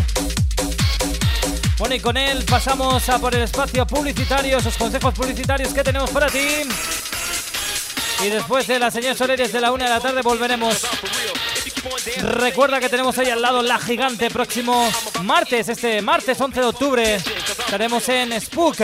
Bueno, 1.79 1.95
y 1.95 2.01
con 2.01 2.17
él 2.17 2.45
pasamos 2.45 3.09
a 3.09 3.19
por 3.19 3.35
el 3.35 3.43
espacio 3.43 3.87
publicitario, 3.87 4.59
esos 4.59 4.77
consejos 4.77 5.15
publicitarios 5.15 5.73
que 5.73 5.83
tenemos 5.83 6.11
para 6.11 6.27
ti. 6.29 6.63
Y 8.25 8.29
después 8.31 8.67
de 8.67 8.79
las 8.79 8.95
señales 8.95 9.21
horarias 9.21 9.53
de 9.53 9.61
la 9.61 9.73
una 9.73 9.85
de 9.85 9.91
la 9.91 10.01
tarde 10.01 10.23
volveremos. 10.23 10.87
Recuerda 12.21 12.81
que 12.81 12.89
tenemos 12.89 13.17
ahí 13.19 13.31
al 13.31 13.41
lado 13.41 13.63
La 13.63 13.79
Gigante 13.79 14.31
próximo 14.31 14.91
martes, 15.23 15.69
este 15.69 16.03
martes 16.03 16.41
11 16.41 16.61
de 16.61 16.67
octubre. 16.67 17.17
Estaremos 17.17 18.09
en 18.09 18.41
Spook, 18.41 18.77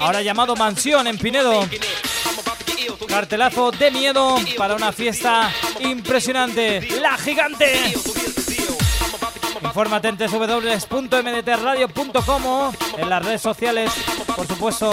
ahora 0.00 0.22
llamado 0.22 0.56
Mansión 0.56 1.06
en 1.06 1.18
Pinedo. 1.18 1.68
Cartelazo 3.14 3.70
de 3.70 3.92
miedo 3.92 4.34
para 4.58 4.74
una 4.74 4.90
fiesta 4.90 5.48
impresionante. 5.78 6.80
La 7.00 7.16
Gigante. 7.16 7.94
Infórmate 9.62 10.08
en 10.08 10.16
www.mdtradio.com 10.16 12.72
en 12.98 13.08
las 13.08 13.24
redes 13.24 13.40
sociales, 13.40 13.92
por 14.34 14.48
supuesto. 14.48 14.90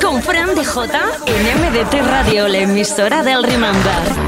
Con 0.00 0.20
Fran 0.20 0.52
de 0.56 0.64
J 0.64 1.00
en 1.26 1.42
MDT 1.60 2.10
Radio, 2.10 2.48
la 2.48 2.58
emisora 2.58 3.22
del 3.22 3.40
Remember. 3.44 4.24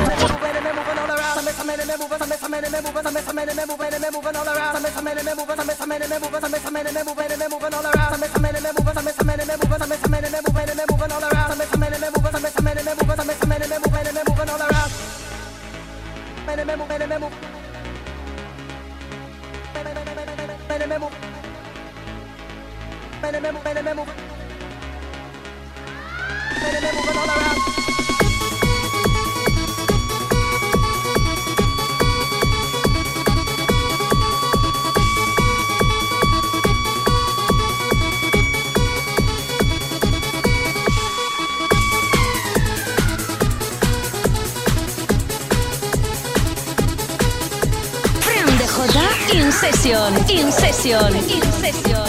Session, 49.87 50.37
In 50.37 50.51
Session, 50.51 51.15
In 51.15 51.43
Session. 51.63 52.09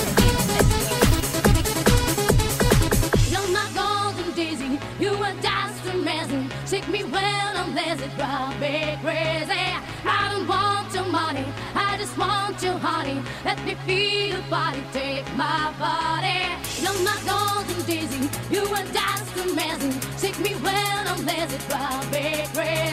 You're 3.30 3.48
my 3.54 3.70
golden 3.76 4.34
daisy, 4.34 4.80
you 5.00 5.12
a 5.14 5.32
dancing 5.44 6.02
amazing. 6.02 6.50
Take 6.66 6.88
me 6.88 7.04
when 7.04 7.24
I'm 7.24 7.76
lazy, 7.76 8.08
drive 8.18 8.60
me 8.60 8.98
crazy. 9.04 9.62
I 10.06 10.34
don't 10.34 10.48
want 10.48 10.92
your 10.92 11.06
money, 11.06 11.46
I 11.76 11.98
just 12.00 12.18
want 12.18 12.64
your 12.64 12.80
honey. 12.80 13.22
Let 13.46 13.64
me 13.64 13.76
feel 13.86 14.38
your 14.38 14.50
body, 14.50 14.84
take 14.92 15.28
my 15.36 15.72
body. 15.78 16.50
You're 16.82 17.00
my 17.06 17.16
golden 17.30 17.86
daisy, 17.86 18.28
you 18.50 18.64
a 18.74 18.84
dancing 18.92 19.52
amazing. 19.52 20.00
Take 20.18 20.40
me 20.40 20.56
when 20.66 21.08
I'm 21.08 21.24
lazy, 21.28 21.60
drive 21.70 22.12
me 22.12 22.44
crazy. 22.56 22.87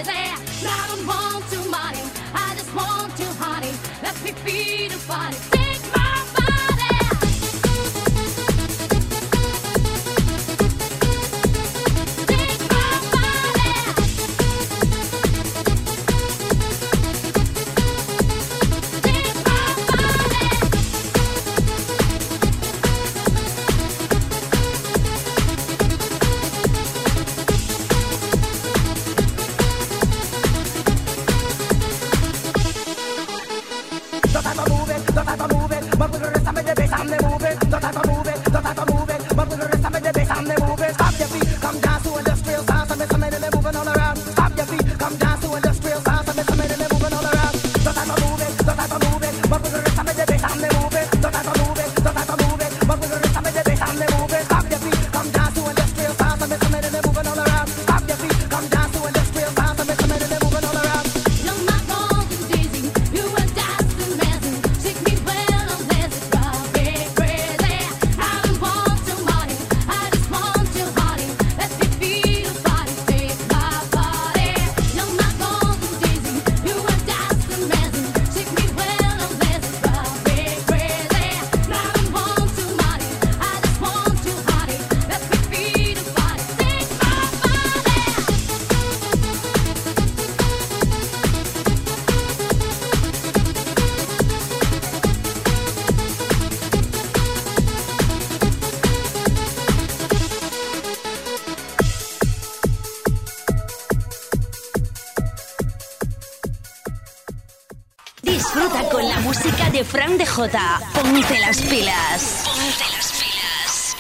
De 109.85 109.91
Fran 109.91 110.19
de 110.19 110.27
J. 110.27 110.81
Ponte 110.95 111.39
las 111.41 111.61
pilas. 111.63 112.45
Ponte 112.45 112.85
las 112.97 113.13
pilas. 113.13 113.97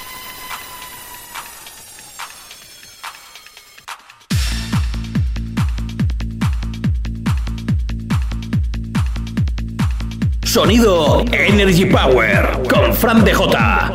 Sonido 10.44 11.24
Energy 11.32 11.86
Power 11.86 12.62
con 12.68 12.94
Fran 12.94 13.24
DJ 13.24 13.44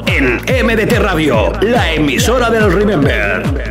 en 0.08 0.66
MDT 0.66 1.00
Radio, 1.00 1.52
la 1.62 1.94
emisora 1.94 2.50
del 2.50 2.72
Remember. 2.72 3.68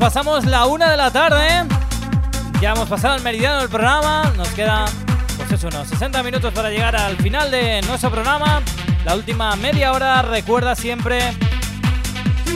Pasamos 0.00 0.46
la 0.46 0.64
una 0.64 0.90
de 0.90 0.96
la 0.96 1.10
tarde. 1.10 1.46
Ya 2.60 2.70
hemos 2.72 2.88
pasado 2.88 3.16
el 3.16 3.22
meridiano 3.22 3.60
del 3.60 3.68
programa. 3.68 4.32
Nos 4.34 4.48
queda, 4.48 4.86
pues 5.36 5.52
eso, 5.52 5.68
unos 5.68 5.88
60 5.88 6.22
minutos 6.22 6.52
para 6.54 6.70
llegar 6.70 6.96
al 6.96 7.16
final 7.18 7.50
de 7.50 7.82
nuestro 7.82 8.10
programa. 8.10 8.62
La 9.04 9.14
última 9.14 9.54
media 9.56 9.92
hora, 9.92 10.22
recuerda 10.22 10.74
siempre. 10.74 11.20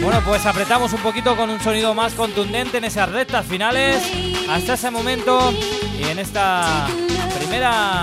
Bueno, 0.01 0.23
pues 0.25 0.47
apretamos 0.47 0.93
un 0.95 1.01
poquito 1.01 1.37
con 1.37 1.51
un 1.51 1.61
sonido 1.61 1.95
más 1.95 2.15
contundente 2.15 2.79
en 2.79 2.85
esas 2.85 3.11
rectas 3.13 3.45
finales. 3.45 4.03
Hasta 4.49 4.75
ese 4.75 4.91
momento 4.91 5.53
y 5.99 6.03
en 6.03 6.19
esta 6.19 6.87
primera 7.39 8.03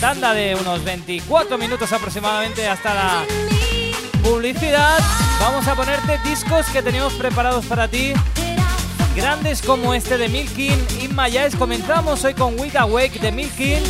tanda 0.00 0.34
de 0.34 0.56
unos 0.56 0.82
24 0.84 1.58
minutos 1.58 1.92
aproximadamente 1.92 2.66
hasta 2.66 2.92
la 2.92 3.24
publicidad, 4.22 4.98
vamos 5.40 5.66
a 5.66 5.74
ponerte 5.76 6.18
discos 6.28 6.66
que 6.66 6.82
tenemos 6.82 7.12
preparados 7.14 7.64
para 7.66 7.86
ti. 7.86 8.14
Grandes 9.18 9.62
como 9.62 9.94
este 9.94 10.16
de 10.16 10.28
Milkin 10.28 10.78
y 11.02 11.08
Mayas. 11.08 11.56
Comenzamos 11.56 12.22
hoy 12.22 12.34
con 12.34 12.56
With 12.60 12.76
Awake 12.76 13.18
de 13.18 13.32
Milkin, 13.32 13.82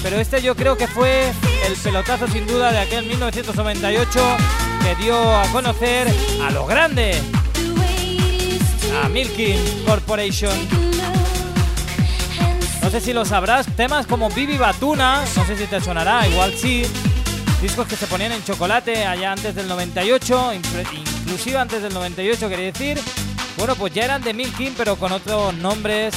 pero 0.00 0.16
este 0.16 0.40
yo 0.40 0.54
creo 0.54 0.76
que 0.76 0.86
fue 0.86 1.32
el 1.66 1.74
pelotazo 1.82 2.28
sin 2.28 2.46
duda 2.46 2.70
de 2.70 2.78
aquel 2.78 3.04
1998 3.06 4.20
que 4.84 4.94
dio 5.02 5.36
a 5.36 5.42
conocer 5.48 6.06
a 6.40 6.52
lo 6.52 6.66
grande, 6.66 7.20
a 9.02 9.08
Milkin 9.08 9.58
Corporation. 9.84 10.56
No 12.80 12.88
sé 12.88 13.00
si 13.00 13.12
lo 13.12 13.24
sabrás, 13.24 13.66
temas 13.74 14.06
como 14.06 14.30
Bibi 14.30 14.56
Batuna, 14.56 15.24
no 15.34 15.44
sé 15.46 15.56
si 15.56 15.66
te 15.66 15.80
sonará, 15.80 16.28
igual 16.28 16.54
sí. 16.56 16.84
Discos 17.60 17.88
que 17.88 17.96
se 17.96 18.06
ponían 18.06 18.30
en 18.30 18.44
chocolate 18.44 19.04
allá 19.04 19.32
antes 19.32 19.56
del 19.56 19.66
98, 19.66 20.52
inclusive 20.54 21.58
antes 21.58 21.82
del 21.82 21.92
98 21.92 22.48
quería 22.48 22.66
decir. 22.66 23.25
Bueno, 23.56 23.74
pues 23.74 23.94
ya 23.94 24.04
eran 24.04 24.22
de 24.22 24.34
Milkin, 24.34 24.74
pero 24.76 24.96
con 24.96 25.12
otros 25.12 25.54
nombres, 25.54 26.14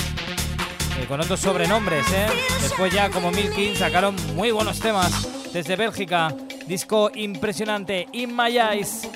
eh, 0.99 1.05
con 1.07 1.21
otros 1.21 1.39
sobrenombres, 1.39 2.05
¿eh? 2.11 2.27
Después 2.61 2.93
ya 2.93 3.09
como 3.09 3.31
Milkin 3.31 3.75
sacaron 3.75 4.15
muy 4.35 4.51
buenos 4.51 4.79
temas 4.79 5.51
desde 5.53 5.75
Bélgica. 5.77 6.35
Disco 6.67 7.09
impresionante, 7.15 8.07
In 8.11 8.35
My 8.35 8.57
Eyes. 8.57 9.09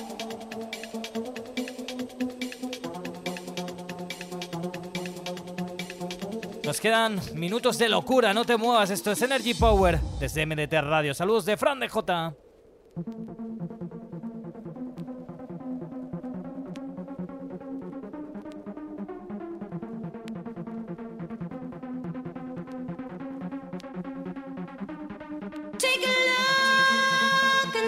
Nos 6.64 6.80
quedan 6.80 7.20
minutos 7.34 7.76
de 7.76 7.90
locura, 7.90 8.32
no 8.32 8.46
te 8.46 8.56
muevas. 8.56 8.88
Esto 8.88 9.12
es 9.12 9.20
Energy 9.20 9.52
Power 9.52 10.00
desde 10.18 10.46
MDT 10.46 10.72
Radio. 10.80 11.12
Saludos 11.12 11.44
de 11.44 11.58
Fran 11.58 11.78
de 11.78 11.90
J. 11.90 12.34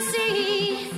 see. 0.00 0.95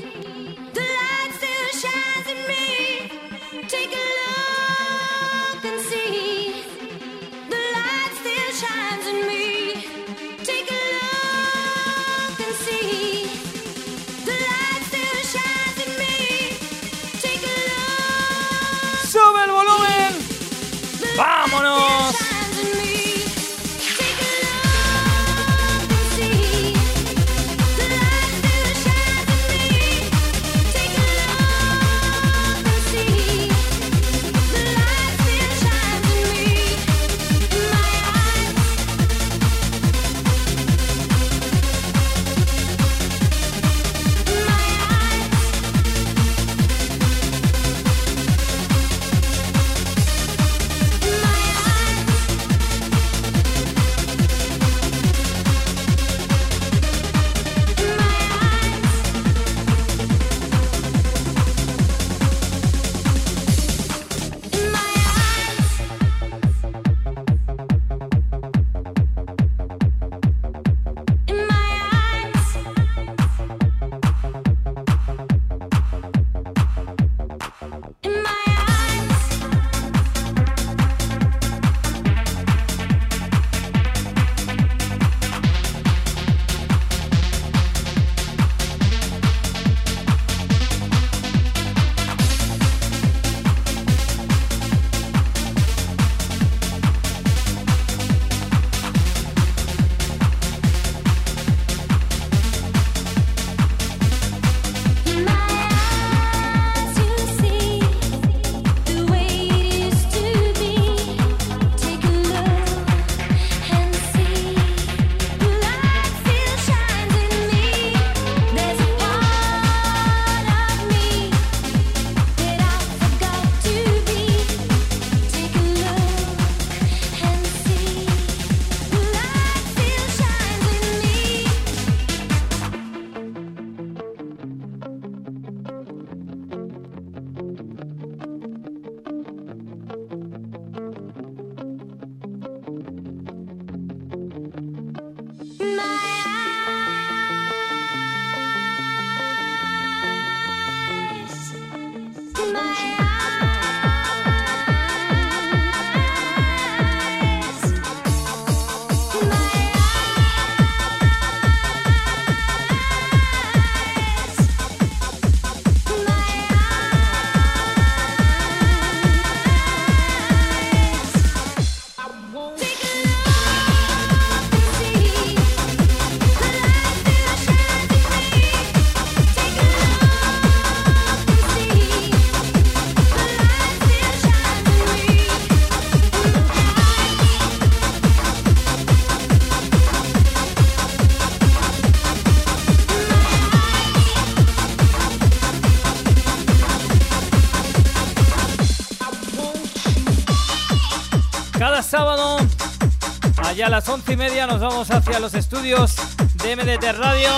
Allá 203.59 203.67
a 203.67 203.71
las 203.71 203.89
once 203.89 204.13
y 204.13 204.17
media 204.17 204.47
nos 204.47 204.61
vamos 204.61 204.89
hacia 204.89 205.19
los 205.19 205.35
estudios 205.35 205.97
de 206.35 206.55
MDT 206.55 206.97
Radio. 206.97 207.29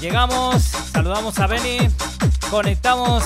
Llegamos, 0.00 0.62
saludamos 0.90 1.38
a 1.38 1.46
Benny, 1.46 1.90
conectamos 2.50 3.22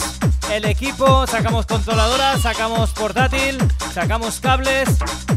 el 0.51 0.65
equipo, 0.65 1.29
sacamos 1.29 1.67
controladora, 1.67 2.37
sacamos 2.39 2.91
portátil, 2.91 3.57
sacamos 3.95 4.41
cables, 4.41 4.89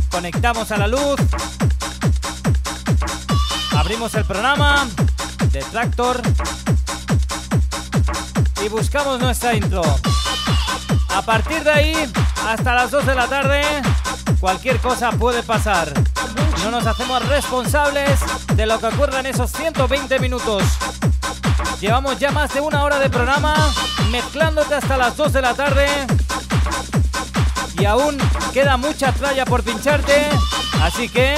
conectamos 0.10 0.72
a 0.72 0.78
la 0.78 0.88
luz, 0.88 1.20
abrimos 3.78 4.16
el 4.16 4.26
programa 4.26 4.88
de 5.52 5.60
Tractor 5.60 6.20
y 8.66 8.70
buscamos 8.70 9.20
nuestra 9.20 9.54
intro. 9.54 9.84
A 11.10 11.22
partir 11.22 11.64
de 11.64 11.72
ahí, 11.72 12.12
hasta 12.48 12.74
las 12.74 12.90
2 12.90 13.06
de 13.06 13.14
la 13.14 13.28
tarde, 13.28 13.64
cualquier 14.40 14.80
cosa 14.80 15.12
puede 15.12 15.44
pasar. 15.44 15.94
No 16.64 16.72
nos 16.72 16.88
hacemos 16.88 17.28
responsables 17.28 18.20
de 18.55 18.66
lo 18.66 18.80
que 18.80 18.86
ocurra 18.86 19.20
en 19.20 19.26
esos 19.26 19.51
120 19.51 20.18
minutos. 20.20 20.64
Llevamos 21.82 22.18
ya 22.18 22.32
más 22.32 22.53
de 22.53 22.61
una 22.61 22.84
hora 22.84 22.99
de 22.99 23.09
programa, 23.09 23.53
mezclándote 24.11 24.76
hasta 24.76 24.95
las 24.95 25.18
2 25.18 25.34
de 25.34 25.41
la 25.41 25.53
tarde. 25.53 25.88
Y 27.78 27.84
aún 27.84 28.18
queda 28.53 28.78
mucha 28.78 29.11
tralla 29.11 29.45
por 29.45 29.64
pincharte, 29.64 30.26
así 30.82 31.09
que 31.09 31.36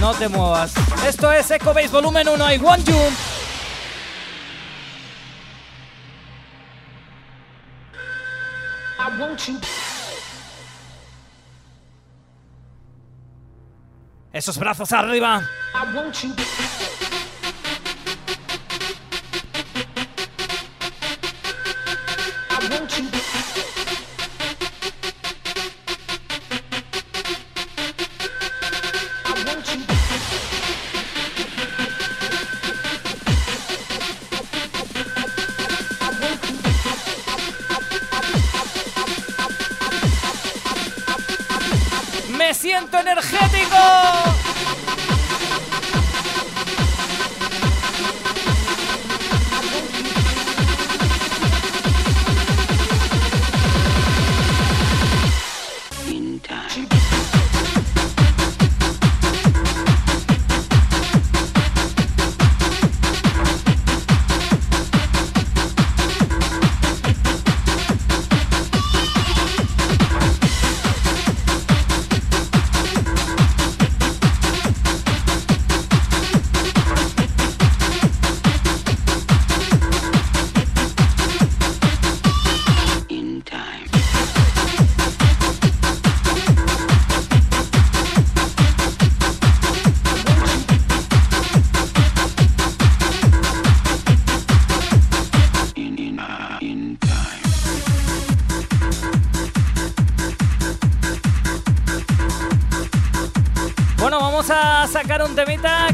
no 0.00 0.12
te 0.12 0.28
muevas. 0.28 0.74
Esto 1.06 1.32
es 1.32 1.50
Echo 1.50 1.72
Base 1.72 1.88
Volumen 1.88 2.28
1 2.28 2.52
y 2.52 2.58
Want 2.58 2.86
You. 2.86 2.94
Esos 14.34 14.58
brazos 14.58 14.92
arriba. 14.92 15.48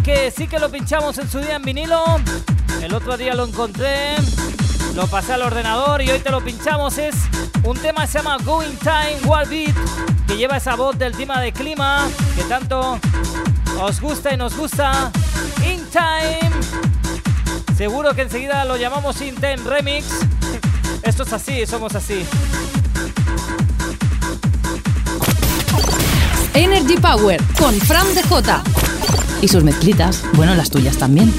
Que 0.02 0.32
sí 0.36 0.48
que 0.48 0.58
lo 0.58 0.68
pinchamos 0.68 1.16
en 1.18 1.30
su 1.30 1.38
día 1.38 1.56
en 1.56 1.62
vinilo. 1.62 2.02
El 2.82 2.92
otro 2.92 3.16
día 3.16 3.34
lo 3.34 3.46
encontré, 3.46 4.16
lo 4.96 5.06
pasé 5.06 5.34
al 5.34 5.42
ordenador 5.42 6.02
y 6.02 6.10
hoy 6.10 6.18
te 6.18 6.30
lo 6.30 6.42
pinchamos. 6.42 6.98
Es 6.98 7.14
un 7.62 7.76
tema 7.78 8.02
que 8.02 8.08
se 8.08 8.18
llama 8.18 8.38
Going 8.44 8.76
Time 8.78 9.20
Wild 9.24 9.48
Beat, 9.48 9.76
que 10.26 10.36
lleva 10.36 10.56
esa 10.56 10.74
voz 10.74 10.98
del 10.98 11.16
tema 11.16 11.40
de 11.40 11.52
clima 11.52 12.08
que 12.34 12.42
tanto 12.44 12.98
os 13.80 14.00
gusta 14.00 14.34
y 14.34 14.36
nos 14.36 14.56
gusta. 14.56 15.12
In 15.64 15.84
Time. 15.90 16.50
Seguro 17.76 18.12
que 18.14 18.22
enseguida 18.22 18.64
lo 18.64 18.76
llamamos 18.76 19.20
In 19.20 19.36
Time 19.36 19.58
Remix. 19.64 20.06
Esto 21.02 21.22
es 21.22 21.32
así, 21.32 21.64
somos 21.64 21.94
así. 21.94 22.26
Energy 26.54 26.96
Power 26.96 27.40
con 27.56 27.74
Fran 27.80 28.06
DJ. 28.14 28.79
Y 29.42 29.48
sus 29.48 29.64
mezclitas, 29.64 30.22
bueno, 30.34 30.54
las 30.54 30.70
tuyas 30.70 30.98
también. 30.98 31.32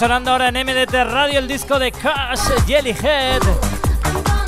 Sonando 0.00 0.30
ahora 0.30 0.48
en 0.48 0.54
MDT 0.54 0.94
Radio 1.12 1.38
el 1.40 1.46
disco 1.46 1.78
de 1.78 1.92
Cash 1.92 2.40
Jellyhead. 2.66 3.42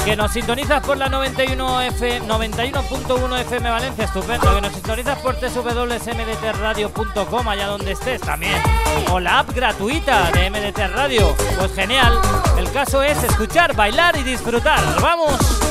Que 0.02 0.16
nos 0.16 0.32
sintonizas 0.32 0.82
por 0.82 0.96
la 0.96 1.10
91 1.10 1.82
F 1.82 2.22
91.1 2.22 3.40
FM 3.42 3.70
Valencia, 3.70 4.06
estupendo. 4.06 4.54
Que 4.54 4.62
nos 4.62 4.72
sintonizas 4.72 5.18
por 5.18 5.36
www.mdtradio.com, 5.38 7.48
allá 7.48 7.66
donde 7.66 7.92
estés 7.92 8.22
también. 8.22 8.56
O 9.10 9.20
la 9.20 9.40
app 9.40 9.54
gratuita 9.54 10.30
de 10.30 10.48
MDT 10.48 10.78
Radio. 10.94 11.36
Pues 11.58 11.74
genial. 11.74 12.18
El 12.56 12.72
caso 12.72 13.02
es 13.02 13.22
escuchar, 13.22 13.76
bailar 13.76 14.16
y 14.16 14.22
disfrutar. 14.22 14.80
¡Vamos! 15.02 15.61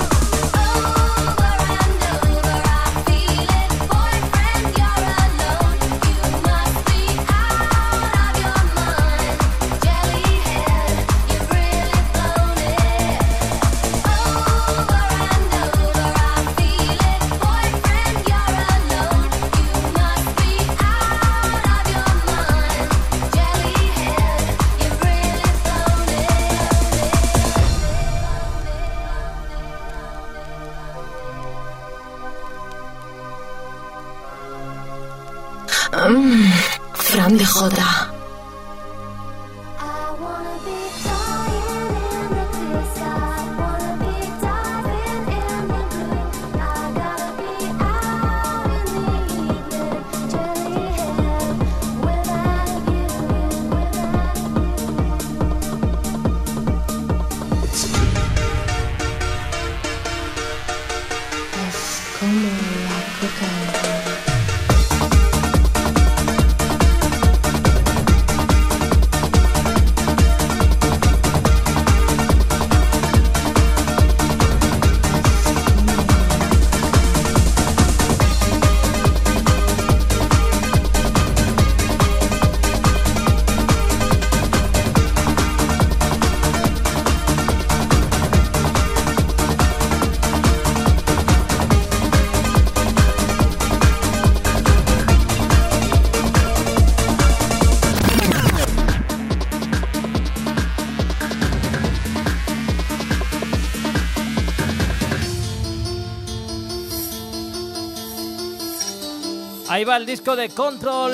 Ahí 109.82 109.86
va 109.86 109.98
el 109.98 110.06
disco 110.06 110.36
de 110.36 110.48
Control 110.50 111.12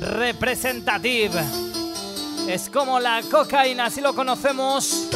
Representative. 0.00 1.42
Es 2.46 2.68
como 2.68 3.00
la 3.00 3.22
cocaína, 3.22 3.86
así 3.86 4.02
lo 4.02 4.14
conocemos. 4.14 5.09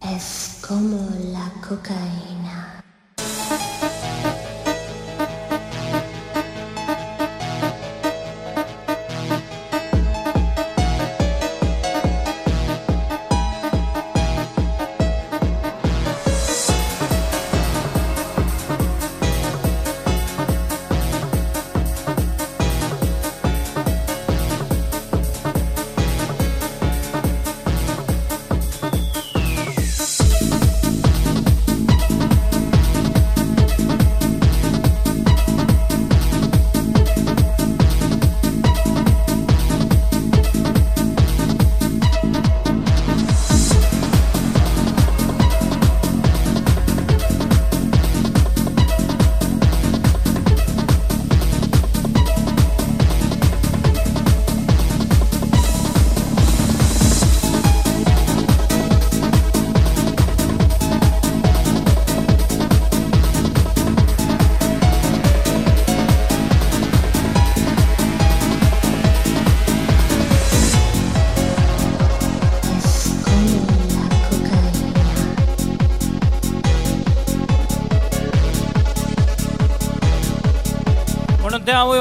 Es 0.00 0.56
como 0.66 1.08
la 1.32 1.48
cocaína. 1.66 2.23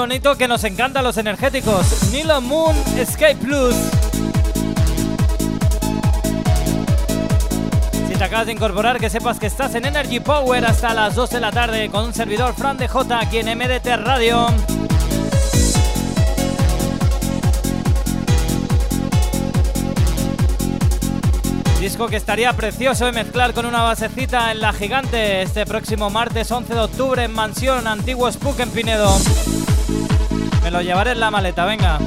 Bonito 0.04 0.36
que 0.36 0.49
nos 0.49 0.66
encanta 0.66 1.01
los 1.01 1.16
energéticos. 1.16 2.12
Nilo 2.12 2.41
Moon 2.41 2.76
Escape 2.97 3.38
Plus. 3.38 3.74
Si 8.10 8.14
te 8.14 8.22
acabas 8.22 8.47
de 8.47 8.51
incorporar, 8.51 8.99
que 8.99 9.10
sepas 9.10 9.39
que 9.39 9.47
estás 9.47 9.76
en 9.76 9.86
Energy 9.86 10.20
Power 10.20 10.66
hasta 10.66 10.93
las 10.93 11.16
2 11.16 11.30
de 11.30 11.39
la 11.39 11.54
tarde 11.54 11.89
con 11.89 12.04
un 12.04 12.14
servidor 12.14 12.54
Fran 12.54 12.76
de 12.76 12.89
J 12.89 13.18
aquí 13.18 13.38
en 13.38 13.58
MDT 13.58 13.86
Radio. 14.04 14.47
Disco 21.80 22.08
que 22.08 22.18
estaría 22.18 22.51
precioso 22.51 23.06
de 23.06 23.14
mezclar 23.14 23.54
con 23.54 23.66
una 23.66 23.84
basecita 23.84 24.51
en 24.51 24.60
La 24.60 24.74
Gigante 24.74 25.43
este 25.43 25.66
próximo 25.66 26.10
martes 26.10 26.51
11 26.51 26.74
de 26.74 26.80
octubre 26.82 27.24
en 27.24 27.34
Mansión 27.34 27.88
Antiguo 27.88 28.30
Spook 28.30 28.60
en 28.60 28.70
Pinedo. 28.70 29.18
Lo 30.74 30.82
llevaré 30.82 31.12
en 31.12 31.20
la 31.20 31.30
maleta, 31.30 31.66
venga. 31.66 32.00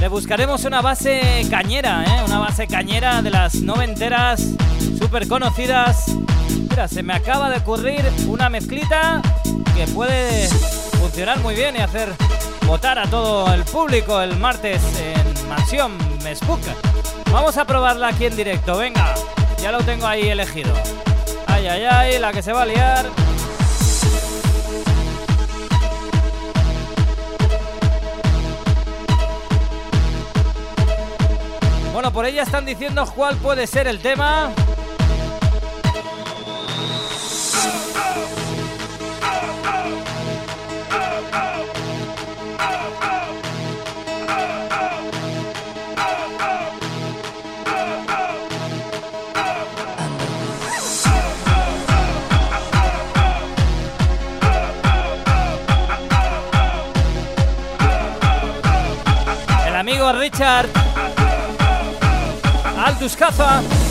Le 0.00 0.08
buscaremos 0.08 0.64
una 0.64 0.80
base 0.80 1.46
cañera, 1.50 2.02
¿eh? 2.02 2.24
una 2.24 2.38
base 2.38 2.66
cañera 2.66 3.20
de 3.20 3.28
las 3.28 3.56
noventeras 3.56 4.42
súper 4.98 5.28
conocidas. 5.28 6.06
Mira, 6.70 6.88
se 6.88 7.02
me 7.02 7.12
acaba 7.12 7.50
de 7.50 7.58
ocurrir 7.58 8.02
una 8.28 8.48
mezclita 8.48 9.20
que 9.76 9.86
puede 9.88 10.48
funcionar 10.98 11.38
muy 11.40 11.54
bien 11.54 11.76
y 11.76 11.80
hacer 11.80 12.14
votar 12.66 12.98
a 12.98 13.08
todo 13.08 13.52
el 13.54 13.64
público 13.64 14.20
el 14.20 14.36
martes 14.36 14.82
en 14.98 15.48
Mansión 15.48 15.96
Spook. 16.34 16.60
Vamos 17.32 17.56
a 17.56 17.64
probarla 17.64 18.08
aquí 18.08 18.26
en 18.26 18.36
directo, 18.36 18.76
venga. 18.76 19.14
Ya 19.62 19.70
lo 19.70 19.78
tengo 19.78 20.06
ahí 20.06 20.28
elegido. 20.28 20.74
Ay, 21.46 21.68
ay, 21.68 21.84
ay, 21.84 22.18
la 22.18 22.32
que 22.32 22.42
se 22.42 22.52
va 22.52 22.62
a 22.62 22.66
liar. 22.66 23.06
Bueno, 31.92 32.12
por 32.12 32.26
ella 32.26 32.42
están 32.42 32.66
diciendo 32.66 33.06
cuál 33.14 33.36
puede 33.36 33.66
ser 33.66 33.86
el 33.86 34.00
tema. 34.00 34.52
Richard 60.12 60.70
Altus 62.76 63.16
Caza. 63.16 63.85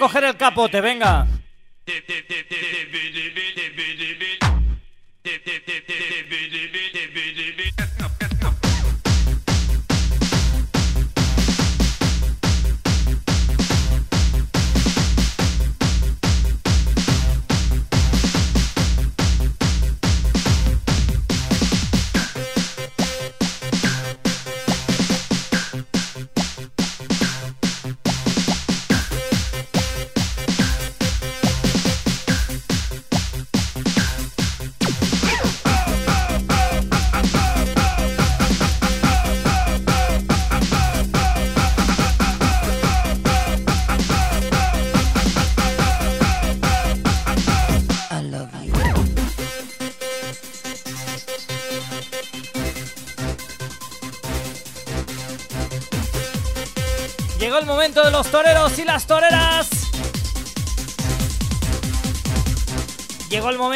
Coger 0.00 0.24
el 0.24 0.36
capote, 0.36 0.80
venga. 0.80 1.39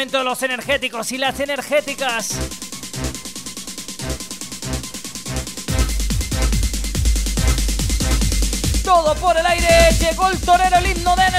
Momento 0.05 0.23
los 0.23 0.43
energéticos 0.43 1.11
y 1.13 1.17
las 1.17 1.39
energéticas. 1.39 2.37
Todo 8.83 9.15
por 9.15 9.35
el 9.37 9.45
aire. 9.47 9.67
Llegó 9.99 10.29
el 10.29 10.39
torero, 10.41 10.77
el 10.77 10.85
himno 10.91 11.15
de 11.15 11.31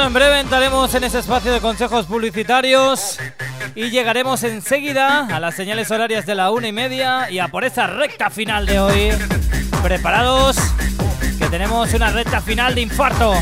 Bueno, 0.00 0.08
en 0.08 0.14
breve 0.14 0.40
entraremos 0.40 0.94
en 0.94 1.04
ese 1.04 1.18
espacio 1.18 1.52
de 1.52 1.60
consejos 1.60 2.06
publicitarios 2.06 3.18
y 3.74 3.90
llegaremos 3.90 4.42
enseguida 4.44 5.26
a 5.26 5.38
las 5.38 5.54
señales 5.54 5.90
horarias 5.90 6.24
de 6.24 6.34
la 6.34 6.50
una 6.50 6.68
y 6.68 6.72
media 6.72 7.30
y 7.30 7.38
a 7.38 7.48
por 7.48 7.66
esa 7.66 7.86
recta 7.86 8.30
final 8.30 8.64
de 8.64 8.80
hoy. 8.80 9.10
¿Preparados? 9.82 10.56
Que 11.38 11.46
tenemos 11.50 11.92
una 11.92 12.10
recta 12.12 12.40
final 12.40 12.74
de 12.74 12.80
infarto. 12.80 13.34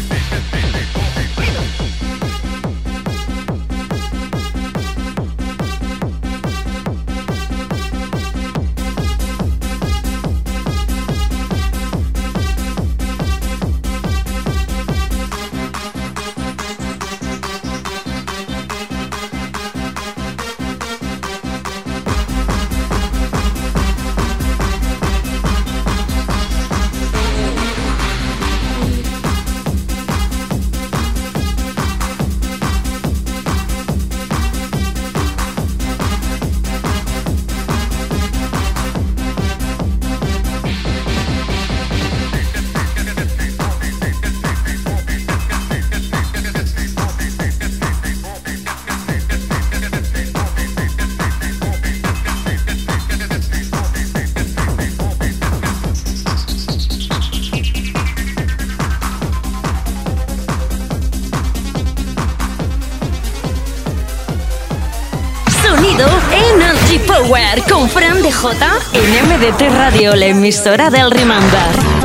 En 68.40 69.26
MDT 69.26 69.62
Radio, 69.76 70.14
la 70.14 70.26
emisora 70.26 70.90
del 70.90 71.10
Remember. 71.10 71.97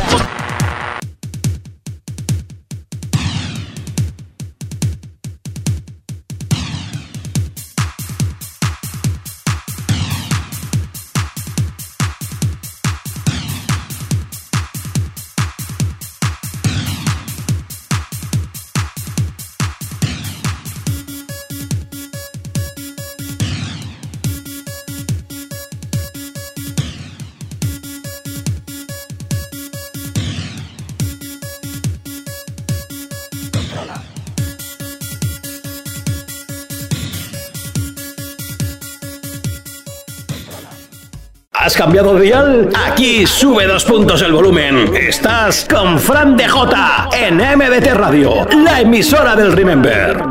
¿Has 41.64 41.78
cambiado 41.78 42.16
de 42.16 42.24
dial? 42.24 42.70
Aquí 42.88 43.26
sube 43.26 43.66
dos 43.66 43.86
puntos 43.86 44.22
el 44.22 44.34
volumen. 44.34 44.94
Estás 44.98 45.66
con 45.74 45.98
Fran 45.98 46.36
de 46.36 46.46
J 46.46 47.08
en 47.14 47.38
MDT 47.38 47.94
Radio, 47.94 48.46
la 48.66 48.82
emisora 48.82 49.34
del 49.34 49.54
Remember. 49.54 50.22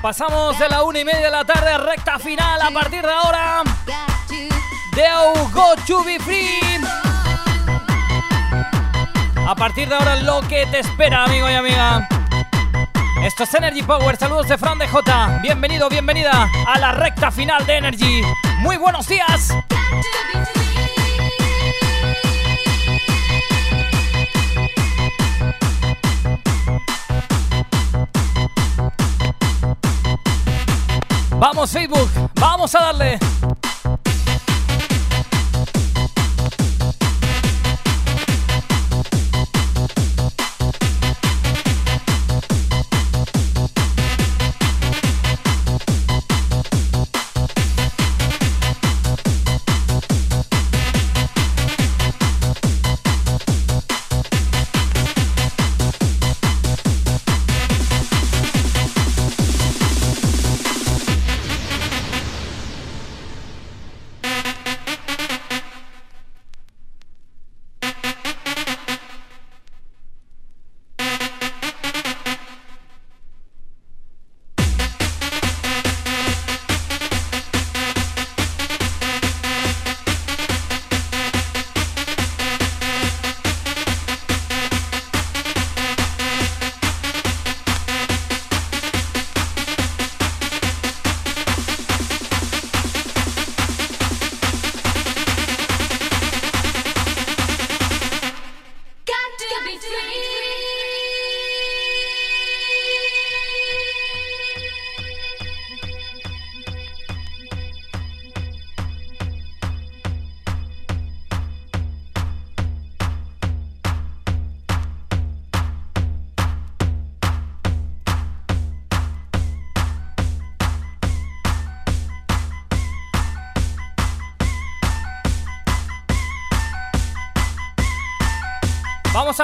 Pasamos 0.00 0.58
de 0.58 0.68
la 0.70 0.82
una 0.82 0.98
y 0.98 1.04
media 1.04 1.26
de 1.26 1.30
la 1.30 1.44
tarde, 1.44 1.76
recta 1.76 2.18
final 2.18 2.62
a 2.62 2.70
partir 2.70 3.02
de 3.02 3.12
ahora. 3.12 3.62
Deu 4.94 5.46
Go 5.52 5.74
to 5.86 6.02
be 6.04 6.18
free. 6.20 6.75
A 9.46 9.54
partir 9.54 9.88
de 9.88 9.94
ahora 9.94 10.16
lo 10.16 10.40
que 10.40 10.66
te 10.66 10.80
espera, 10.80 11.22
amigo 11.22 11.48
y 11.48 11.54
amiga. 11.54 12.08
Esto 13.22 13.44
es 13.44 13.54
Energy 13.54 13.80
Power, 13.80 14.16
saludos 14.16 14.48
de 14.48 14.58
Fran 14.58 14.76
de 14.76 14.88
J. 14.88 15.38
Bienvenido, 15.40 15.88
bienvenida 15.88 16.50
a 16.66 16.78
la 16.80 16.90
recta 16.90 17.30
final 17.30 17.64
de 17.64 17.76
Energy. 17.76 18.22
Muy 18.58 18.76
buenos 18.76 19.06
días. 19.06 19.54
Vamos 31.38 31.70
Facebook, 31.70 32.10
vamos 32.34 32.74
a 32.74 32.80
darle. 32.80 33.18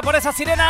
Por 0.01 0.17
esa 0.17 0.33
sirena. 0.33 0.62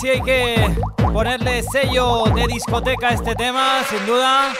Sí 0.00 0.08
hay 0.08 0.22
que 0.22 0.76
ponerle 1.12 1.62
sello 1.62 2.24
de 2.34 2.46
discoteca 2.46 3.08
a 3.08 3.14
este 3.14 3.34
tema, 3.34 3.82
sin 3.88 4.06
duda. 4.06 4.52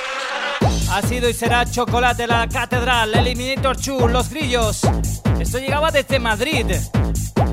Ha 0.92 1.02
sido 1.02 1.28
y 1.28 1.32
será 1.32 1.64
Chocolate, 1.64 2.26
la 2.26 2.46
Catedral, 2.48 3.14
Eliminator 3.14 3.76
2, 3.76 4.10
Los 4.10 4.28
Grillos. 4.30 4.82
Esto 5.38 5.58
llegaba 5.58 5.90
desde 5.90 6.18
Madrid. 6.18 6.66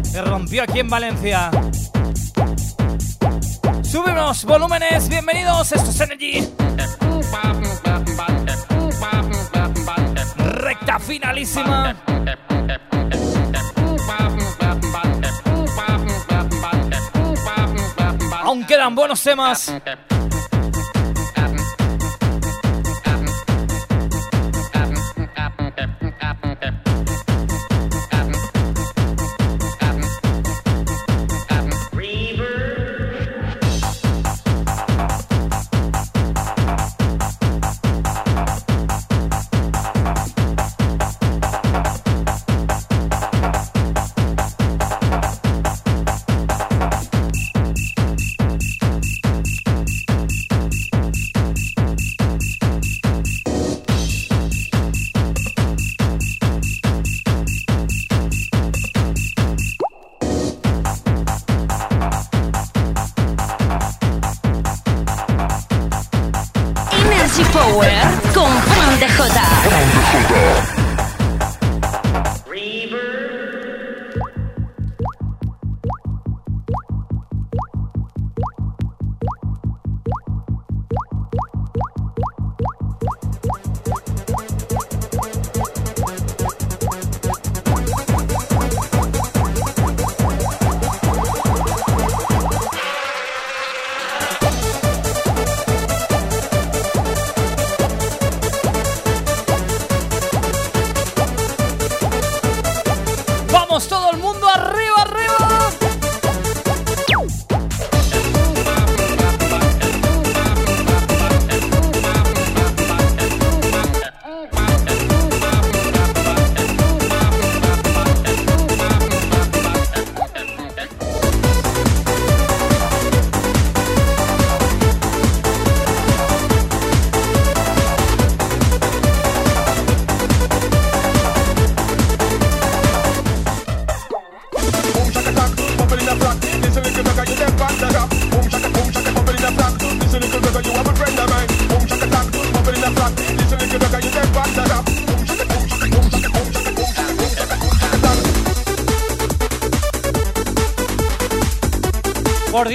Se 0.03 0.21
rompió 0.21 0.63
aquí 0.63 0.79
en 0.79 0.89
Valencia. 0.89 1.51
Subimos 3.83 4.43
volúmenes, 4.43 5.07
bienvenidos, 5.07 5.71
esto 5.71 5.89
es 5.89 6.01
Energy. 6.01 6.49
Recta 10.37 10.99
finalísima. 10.99 11.95
Quedan 18.87 18.95
buenos 18.95 19.21
temas. 19.21 20.16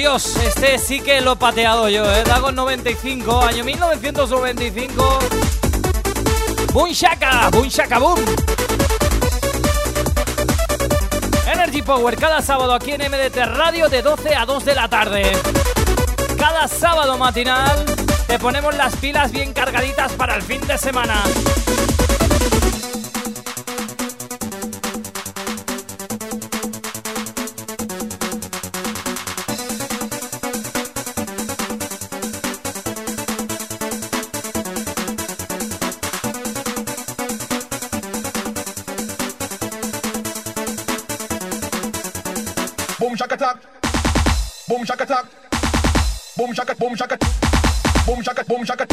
Dios, 0.02 0.34
este 0.44 0.80
sí 0.80 0.98
que 0.98 1.20
lo 1.20 1.34
he 1.34 1.36
pateado 1.36 1.88
yo, 1.88 2.04
¿eh? 2.12 2.24
Dagon 2.24 2.56
95, 2.56 3.40
año 3.44 3.62
1995. 3.62 5.18
Boom 6.72 6.90
Shaka, 6.90 7.48
Boom 7.50 7.68
Shaka 7.68 8.00
Boom. 8.00 8.18
Energy 11.46 11.82
Power 11.82 12.16
cada 12.16 12.42
sábado 12.42 12.74
aquí 12.74 12.90
en 12.90 13.02
MDT 13.02 13.36
Radio 13.54 13.88
de 13.88 14.02
12 14.02 14.34
a 14.34 14.44
2 14.44 14.64
de 14.64 14.74
la 14.74 14.88
tarde. 14.88 15.32
Cada 16.36 16.66
sábado 16.66 17.16
matinal 17.16 17.84
te 18.26 18.40
ponemos 18.40 18.74
las 18.74 18.96
pilas 18.96 19.30
bien 19.30 19.52
cargaditas 19.52 20.10
para 20.14 20.34
el 20.34 20.42
fin 20.42 20.66
de 20.66 20.78
semana. 20.78 21.22
Boom 46.82 46.96
shaka 46.96 47.16
boom 48.06 48.22
shaka. 48.24 48.42
Boom 48.42 48.64
shaka 48.64 48.91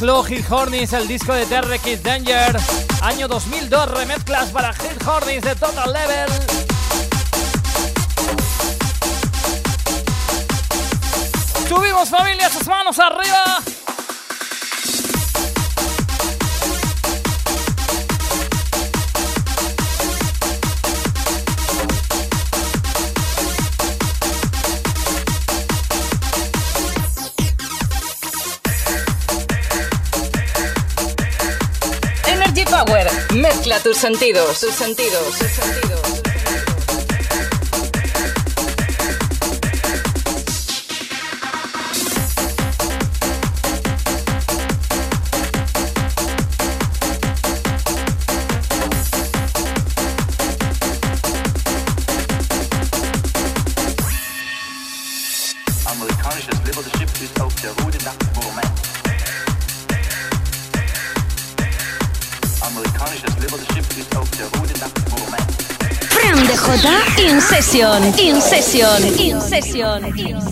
remezcló 0.00 0.22
Hit 0.22 0.50
Hornings 0.50 0.92
el 0.92 1.08
disco 1.08 1.32
de 1.32 1.44
Terry 1.46 1.78
Kid 1.80 1.98
Danger. 2.00 2.56
Año 3.02 3.26
2002, 3.26 3.90
remezclas 3.90 4.50
para 4.50 4.72
Hit 4.72 5.04
Hornings 5.04 5.42
de 5.42 5.56
Total 5.56 5.92
Level. 5.92 6.30
Subimos 11.68 12.08
familia, 12.08 12.48
sus 12.48 12.66
manos 12.68 12.98
arriba. 13.00 13.67
Tus 33.82 33.96
sentidos. 33.96 34.60
Tus 34.60 34.74
sentidos. 34.74 35.38
Tus 35.38 35.50
sentidos. 35.50 36.17
In 67.80 68.40
session, 68.40 69.04
in 69.20 69.40
session, 69.40 70.04
in 70.18 70.40
session. 70.40 70.47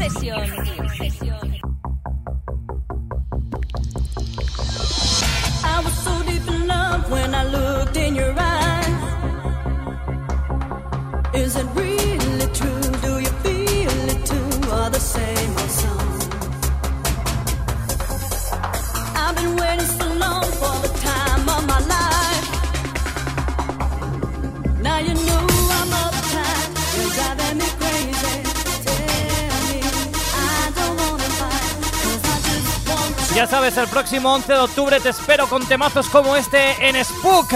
Sabes, 33.49 33.77
el 33.77 33.87
próximo 33.87 34.35
11 34.35 34.53
de 34.53 34.59
octubre 34.59 35.01
te 35.01 35.11
espero 35.11 35.47
con 35.47 35.65
temazos 35.67 36.09
como 36.09 36.35
este 36.35 36.89
en 36.89 37.03
Spook. 37.05 37.53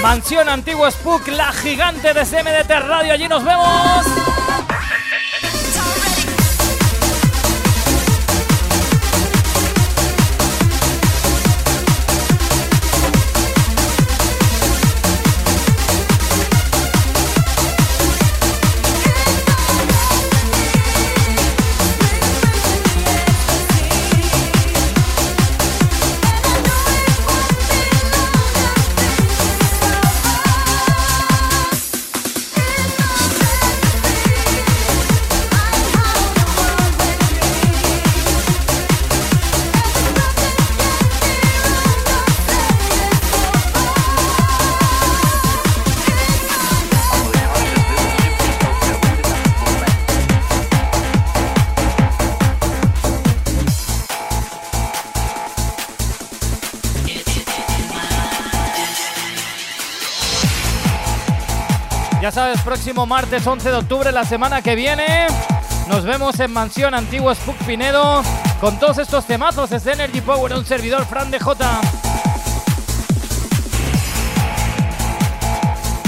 Mansión 0.00 0.48
Antiguo 0.48 0.88
Spook, 0.88 1.26
la 1.28 1.52
gigante 1.52 2.14
de 2.14 2.24
CMDT 2.24 2.70
Radio. 2.86 3.12
Allí 3.14 3.26
nos 3.26 3.44
vemos. 3.44 4.23
Próximo 62.64 63.04
martes 63.04 63.46
11 63.46 63.70
de 63.70 63.76
octubre, 63.76 64.10
la 64.10 64.24
semana 64.24 64.62
que 64.62 64.74
viene, 64.74 65.26
nos 65.88 66.04
vemos 66.04 66.40
en 66.40 66.50
Mansión 66.50 66.94
Antiguo 66.94 67.34
Spook 67.34 67.58
Pinedo 67.66 68.22
con 68.58 68.78
todos 68.80 68.96
estos 68.98 69.26
temazos. 69.26 69.70
Es 69.70 69.86
Energy 69.86 70.22
Power, 70.22 70.54
un 70.54 70.64
servidor 70.64 71.04
Fran 71.04 71.30
de 71.30 71.38
J. 71.38 71.80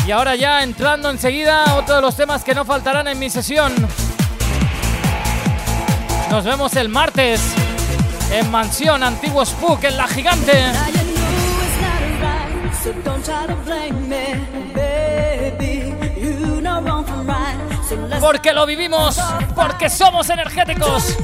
Y 0.07 0.11
ahora 0.11 0.35
ya 0.35 0.63
entrando 0.63 1.11
enseguida, 1.11 1.77
otro 1.77 1.97
de 1.97 2.01
los 2.01 2.17
temas 2.17 2.43
que 2.43 2.55
no 2.55 2.65
faltarán 2.65 3.07
en 3.07 3.19
mi 3.19 3.29
sesión. 3.29 3.75
Nos 6.31 6.45
vemos 6.45 6.75
el 6.77 6.89
martes 6.89 7.41
en 8.33 8.51
Mansión 8.51 9.03
Antiguo 9.03 9.45
Spook 9.45 9.85
en 9.85 9.97
La 9.99 10.09
Gigante. 10.09 10.53
Porque 18.21 18.53
lo 18.53 18.67
vivimos, 18.67 19.21
porque 19.55 19.89
somos 19.89 20.29
energéticos. 20.31 21.17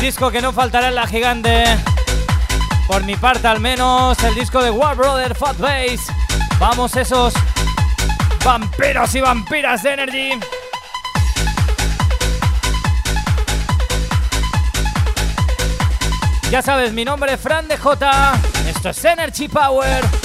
Disco 0.00 0.30
que 0.30 0.40
no 0.40 0.52
faltará 0.52 0.88
en 0.88 0.94
la 0.94 1.06
gigante. 1.06 1.64
Por 2.86 3.02
mi 3.04 3.16
parte 3.16 3.46
al 3.48 3.60
menos, 3.60 4.16
el 4.22 4.34
disco 4.34 4.62
de 4.62 4.70
War 4.70 4.96
Brother 4.96 5.34
Fat 5.34 5.58
Bass. 5.58 6.06
Vamos 6.58 6.96
esos 6.96 7.34
vampiros 8.44 9.14
y 9.14 9.20
vampiras 9.20 9.82
de 9.82 9.92
Energy. 9.92 10.30
Ya 16.50 16.62
sabes, 16.62 16.92
mi 16.92 17.04
nombre 17.04 17.34
es 17.34 17.40
Fran 17.40 17.68
de 17.68 17.76
J. 17.76 18.32
Esto 18.68 18.90
es 18.90 19.04
Energy 19.04 19.48
Power. 19.48 20.17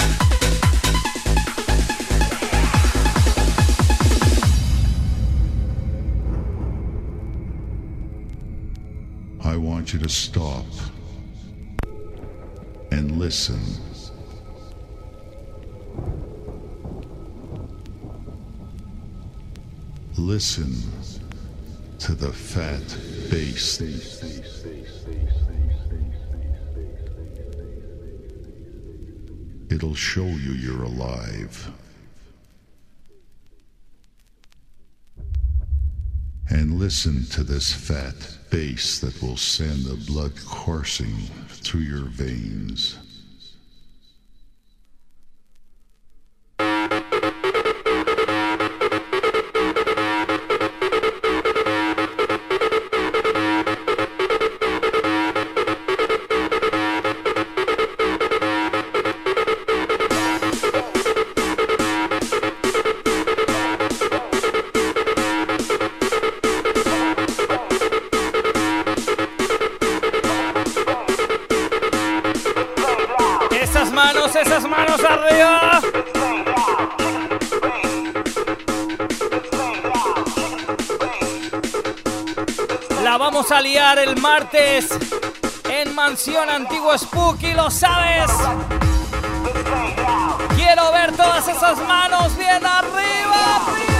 I 9.54 9.56
want 9.56 9.92
you 9.92 10.00
to 10.00 10.08
stop 10.08 10.66
and 12.90 13.20
listen. 13.20 13.60
Listen 20.16 20.74
to 22.00 22.16
the 22.16 22.32
fat 22.32 22.82
bass. 23.30 23.80
It'll 29.70 29.94
show 29.94 30.26
you 30.26 30.54
you're 30.54 30.82
alive. 30.82 31.70
And 36.50 36.80
listen 36.80 37.24
to 37.26 37.44
this 37.44 37.72
fat 37.72 38.36
bass 38.54 39.00
that 39.00 39.20
will 39.20 39.36
send 39.36 39.84
the 39.84 39.96
blood 40.06 40.32
coursing 40.46 41.16
through 41.48 41.80
your 41.80 42.04
veins. 42.04 42.96
El 83.98 84.20
martes 84.20 84.88
en 85.70 85.94
Mansión 85.94 86.48
Antiguo 86.50 86.96
Spooky, 86.96 87.52
lo 87.52 87.70
sabes. 87.70 88.30
Quiero 90.56 90.92
ver 90.92 91.12
todas 91.16 91.46
esas 91.48 91.78
manos 91.86 92.36
bien 92.36 92.64
arriba. 92.64 93.62
Sí, 93.76 93.93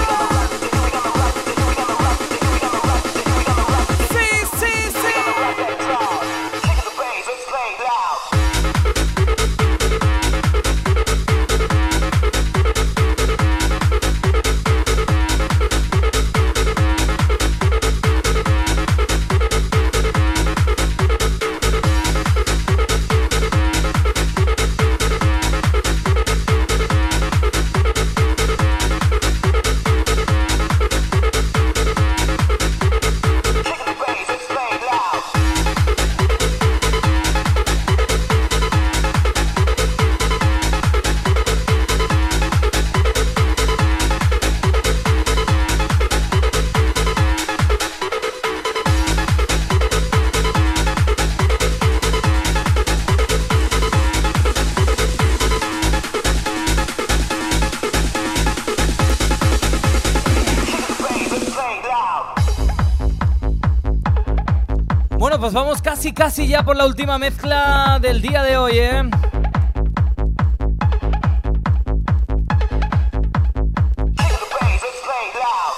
casi, 66.15 66.47
ya 66.47 66.63
por 66.63 66.77
la 66.77 66.87
última 66.87 67.19
mezcla 67.19 67.99
del 68.01 68.23
día 68.23 68.43
de 68.43 68.57
hoy, 68.57 68.79
¿eh? 68.79 69.03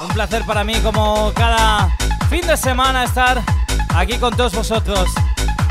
Un 0.01 0.09
placer 0.13 0.45
para 0.47 0.63
mí, 0.63 0.75
como 0.81 1.33
cada 1.35 1.89
fin 2.29 2.47
de 2.47 2.57
semana, 2.57 3.05
estar 3.05 3.43
aquí 3.95 4.19
con 4.19 4.37
todos 4.37 4.55
vosotros. 4.55 5.09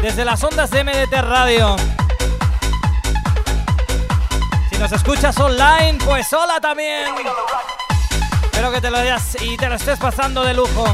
Desde 0.01 0.25
las 0.25 0.43
ondas 0.43 0.71
de 0.71 0.83
MDT 0.83 1.13
Radio. 1.21 1.75
Si 4.71 4.77
nos 4.77 4.91
escuchas 4.91 5.37
online, 5.39 5.97
pues 6.03 6.31
hola 6.33 6.59
también. 6.59 7.13
Espero 8.43 8.71
que 8.71 8.81
te 8.81 8.89
lo 8.89 8.97
hayas 8.97 9.37
y 9.41 9.57
te 9.57 9.69
lo 9.69 9.75
estés 9.75 9.99
pasando 9.99 10.43
de 10.43 10.53
lujo. 10.53 10.85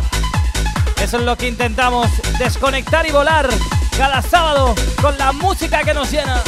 Eso 1.02 1.18
es 1.18 1.24
lo 1.24 1.36
que 1.36 1.48
intentamos, 1.48 2.08
desconectar 2.42 3.06
y 3.06 3.12
volar 3.12 3.48
cada 3.96 4.20
sábado 4.24 4.74
con 5.00 5.16
la 5.20 5.32
música 5.32 5.84
que 5.84 5.94
nos 5.94 6.10
llena. 6.12 6.42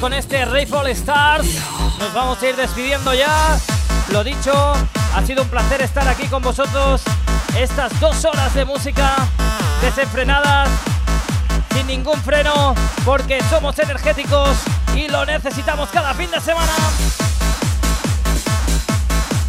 Con 0.00 0.12
este 0.12 0.44
Rayfall 0.44 0.88
Stars 0.88 1.46
nos 1.98 2.12
vamos 2.12 2.42
a 2.42 2.46
ir 2.46 2.56
despidiendo 2.56 3.14
ya. 3.14 3.58
Lo 4.10 4.22
dicho, 4.22 4.52
ha 5.14 5.22
sido 5.26 5.42
un 5.42 5.48
placer 5.48 5.80
estar 5.80 6.06
aquí 6.06 6.26
con 6.26 6.42
vosotros 6.42 7.02
estas 7.58 7.98
dos 8.00 8.24
horas 8.24 8.52
de 8.54 8.66
música 8.66 9.16
desenfrenadas, 9.80 10.68
sin 11.72 11.86
ningún 11.86 12.20
freno, 12.22 12.74
porque 13.04 13.42
somos 13.48 13.78
energéticos 13.78 14.58
y 14.94 15.08
lo 15.08 15.24
necesitamos 15.24 15.88
cada 15.90 16.12
fin 16.12 16.30
de 16.30 16.40
semana. 16.40 16.72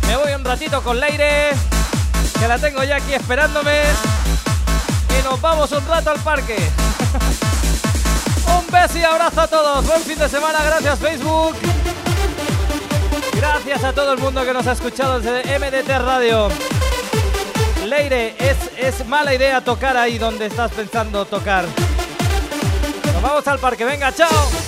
Me 0.08 0.16
voy 0.16 0.34
un 0.34 0.46
ratito 0.46 0.82
con 0.82 1.00
Leire, 1.00 1.52
que 2.40 2.48
la 2.48 2.58
tengo 2.58 2.84
ya 2.84 2.96
aquí 2.98 3.14
esperándome, 3.14 3.82
y 5.20 5.24
nos 5.24 5.42
vamos 5.42 5.72
un 5.74 5.86
rato 5.86 6.12
al 6.12 6.20
parque. 6.20 6.72
Un 8.66 8.72
beso 8.72 8.98
y 8.98 9.04
abrazo 9.04 9.42
a 9.42 9.48
todos. 9.48 9.86
Buen 9.86 10.02
fin 10.02 10.18
de 10.18 10.30
semana. 10.30 10.64
Gracias 10.64 11.00
Facebook. 11.00 11.56
Gracias 13.34 13.84
a 13.84 13.94
todo 13.94 14.14
el 14.14 14.20
mundo 14.20 14.44
que 14.44 14.54
nos 14.54 14.66
ha 14.66 14.72
escuchado 14.72 15.20
desde 15.20 15.60
MDT 15.60 15.90
Radio. 16.00 16.50
Leire, 17.86 18.36
es, 18.40 18.58
es 18.78 19.06
mala 19.08 19.34
idea 19.34 19.62
tocar 19.62 19.96
ahí 19.98 20.18
donde 20.18 20.48
estás 20.48 20.72
pensando 20.72 21.26
tocar. 21.26 21.66
Nos 23.14 23.22
vamos 23.22 23.48
al 23.48 23.60
parque. 23.60 23.86
Venga, 23.86 24.12
chao. 24.14 24.65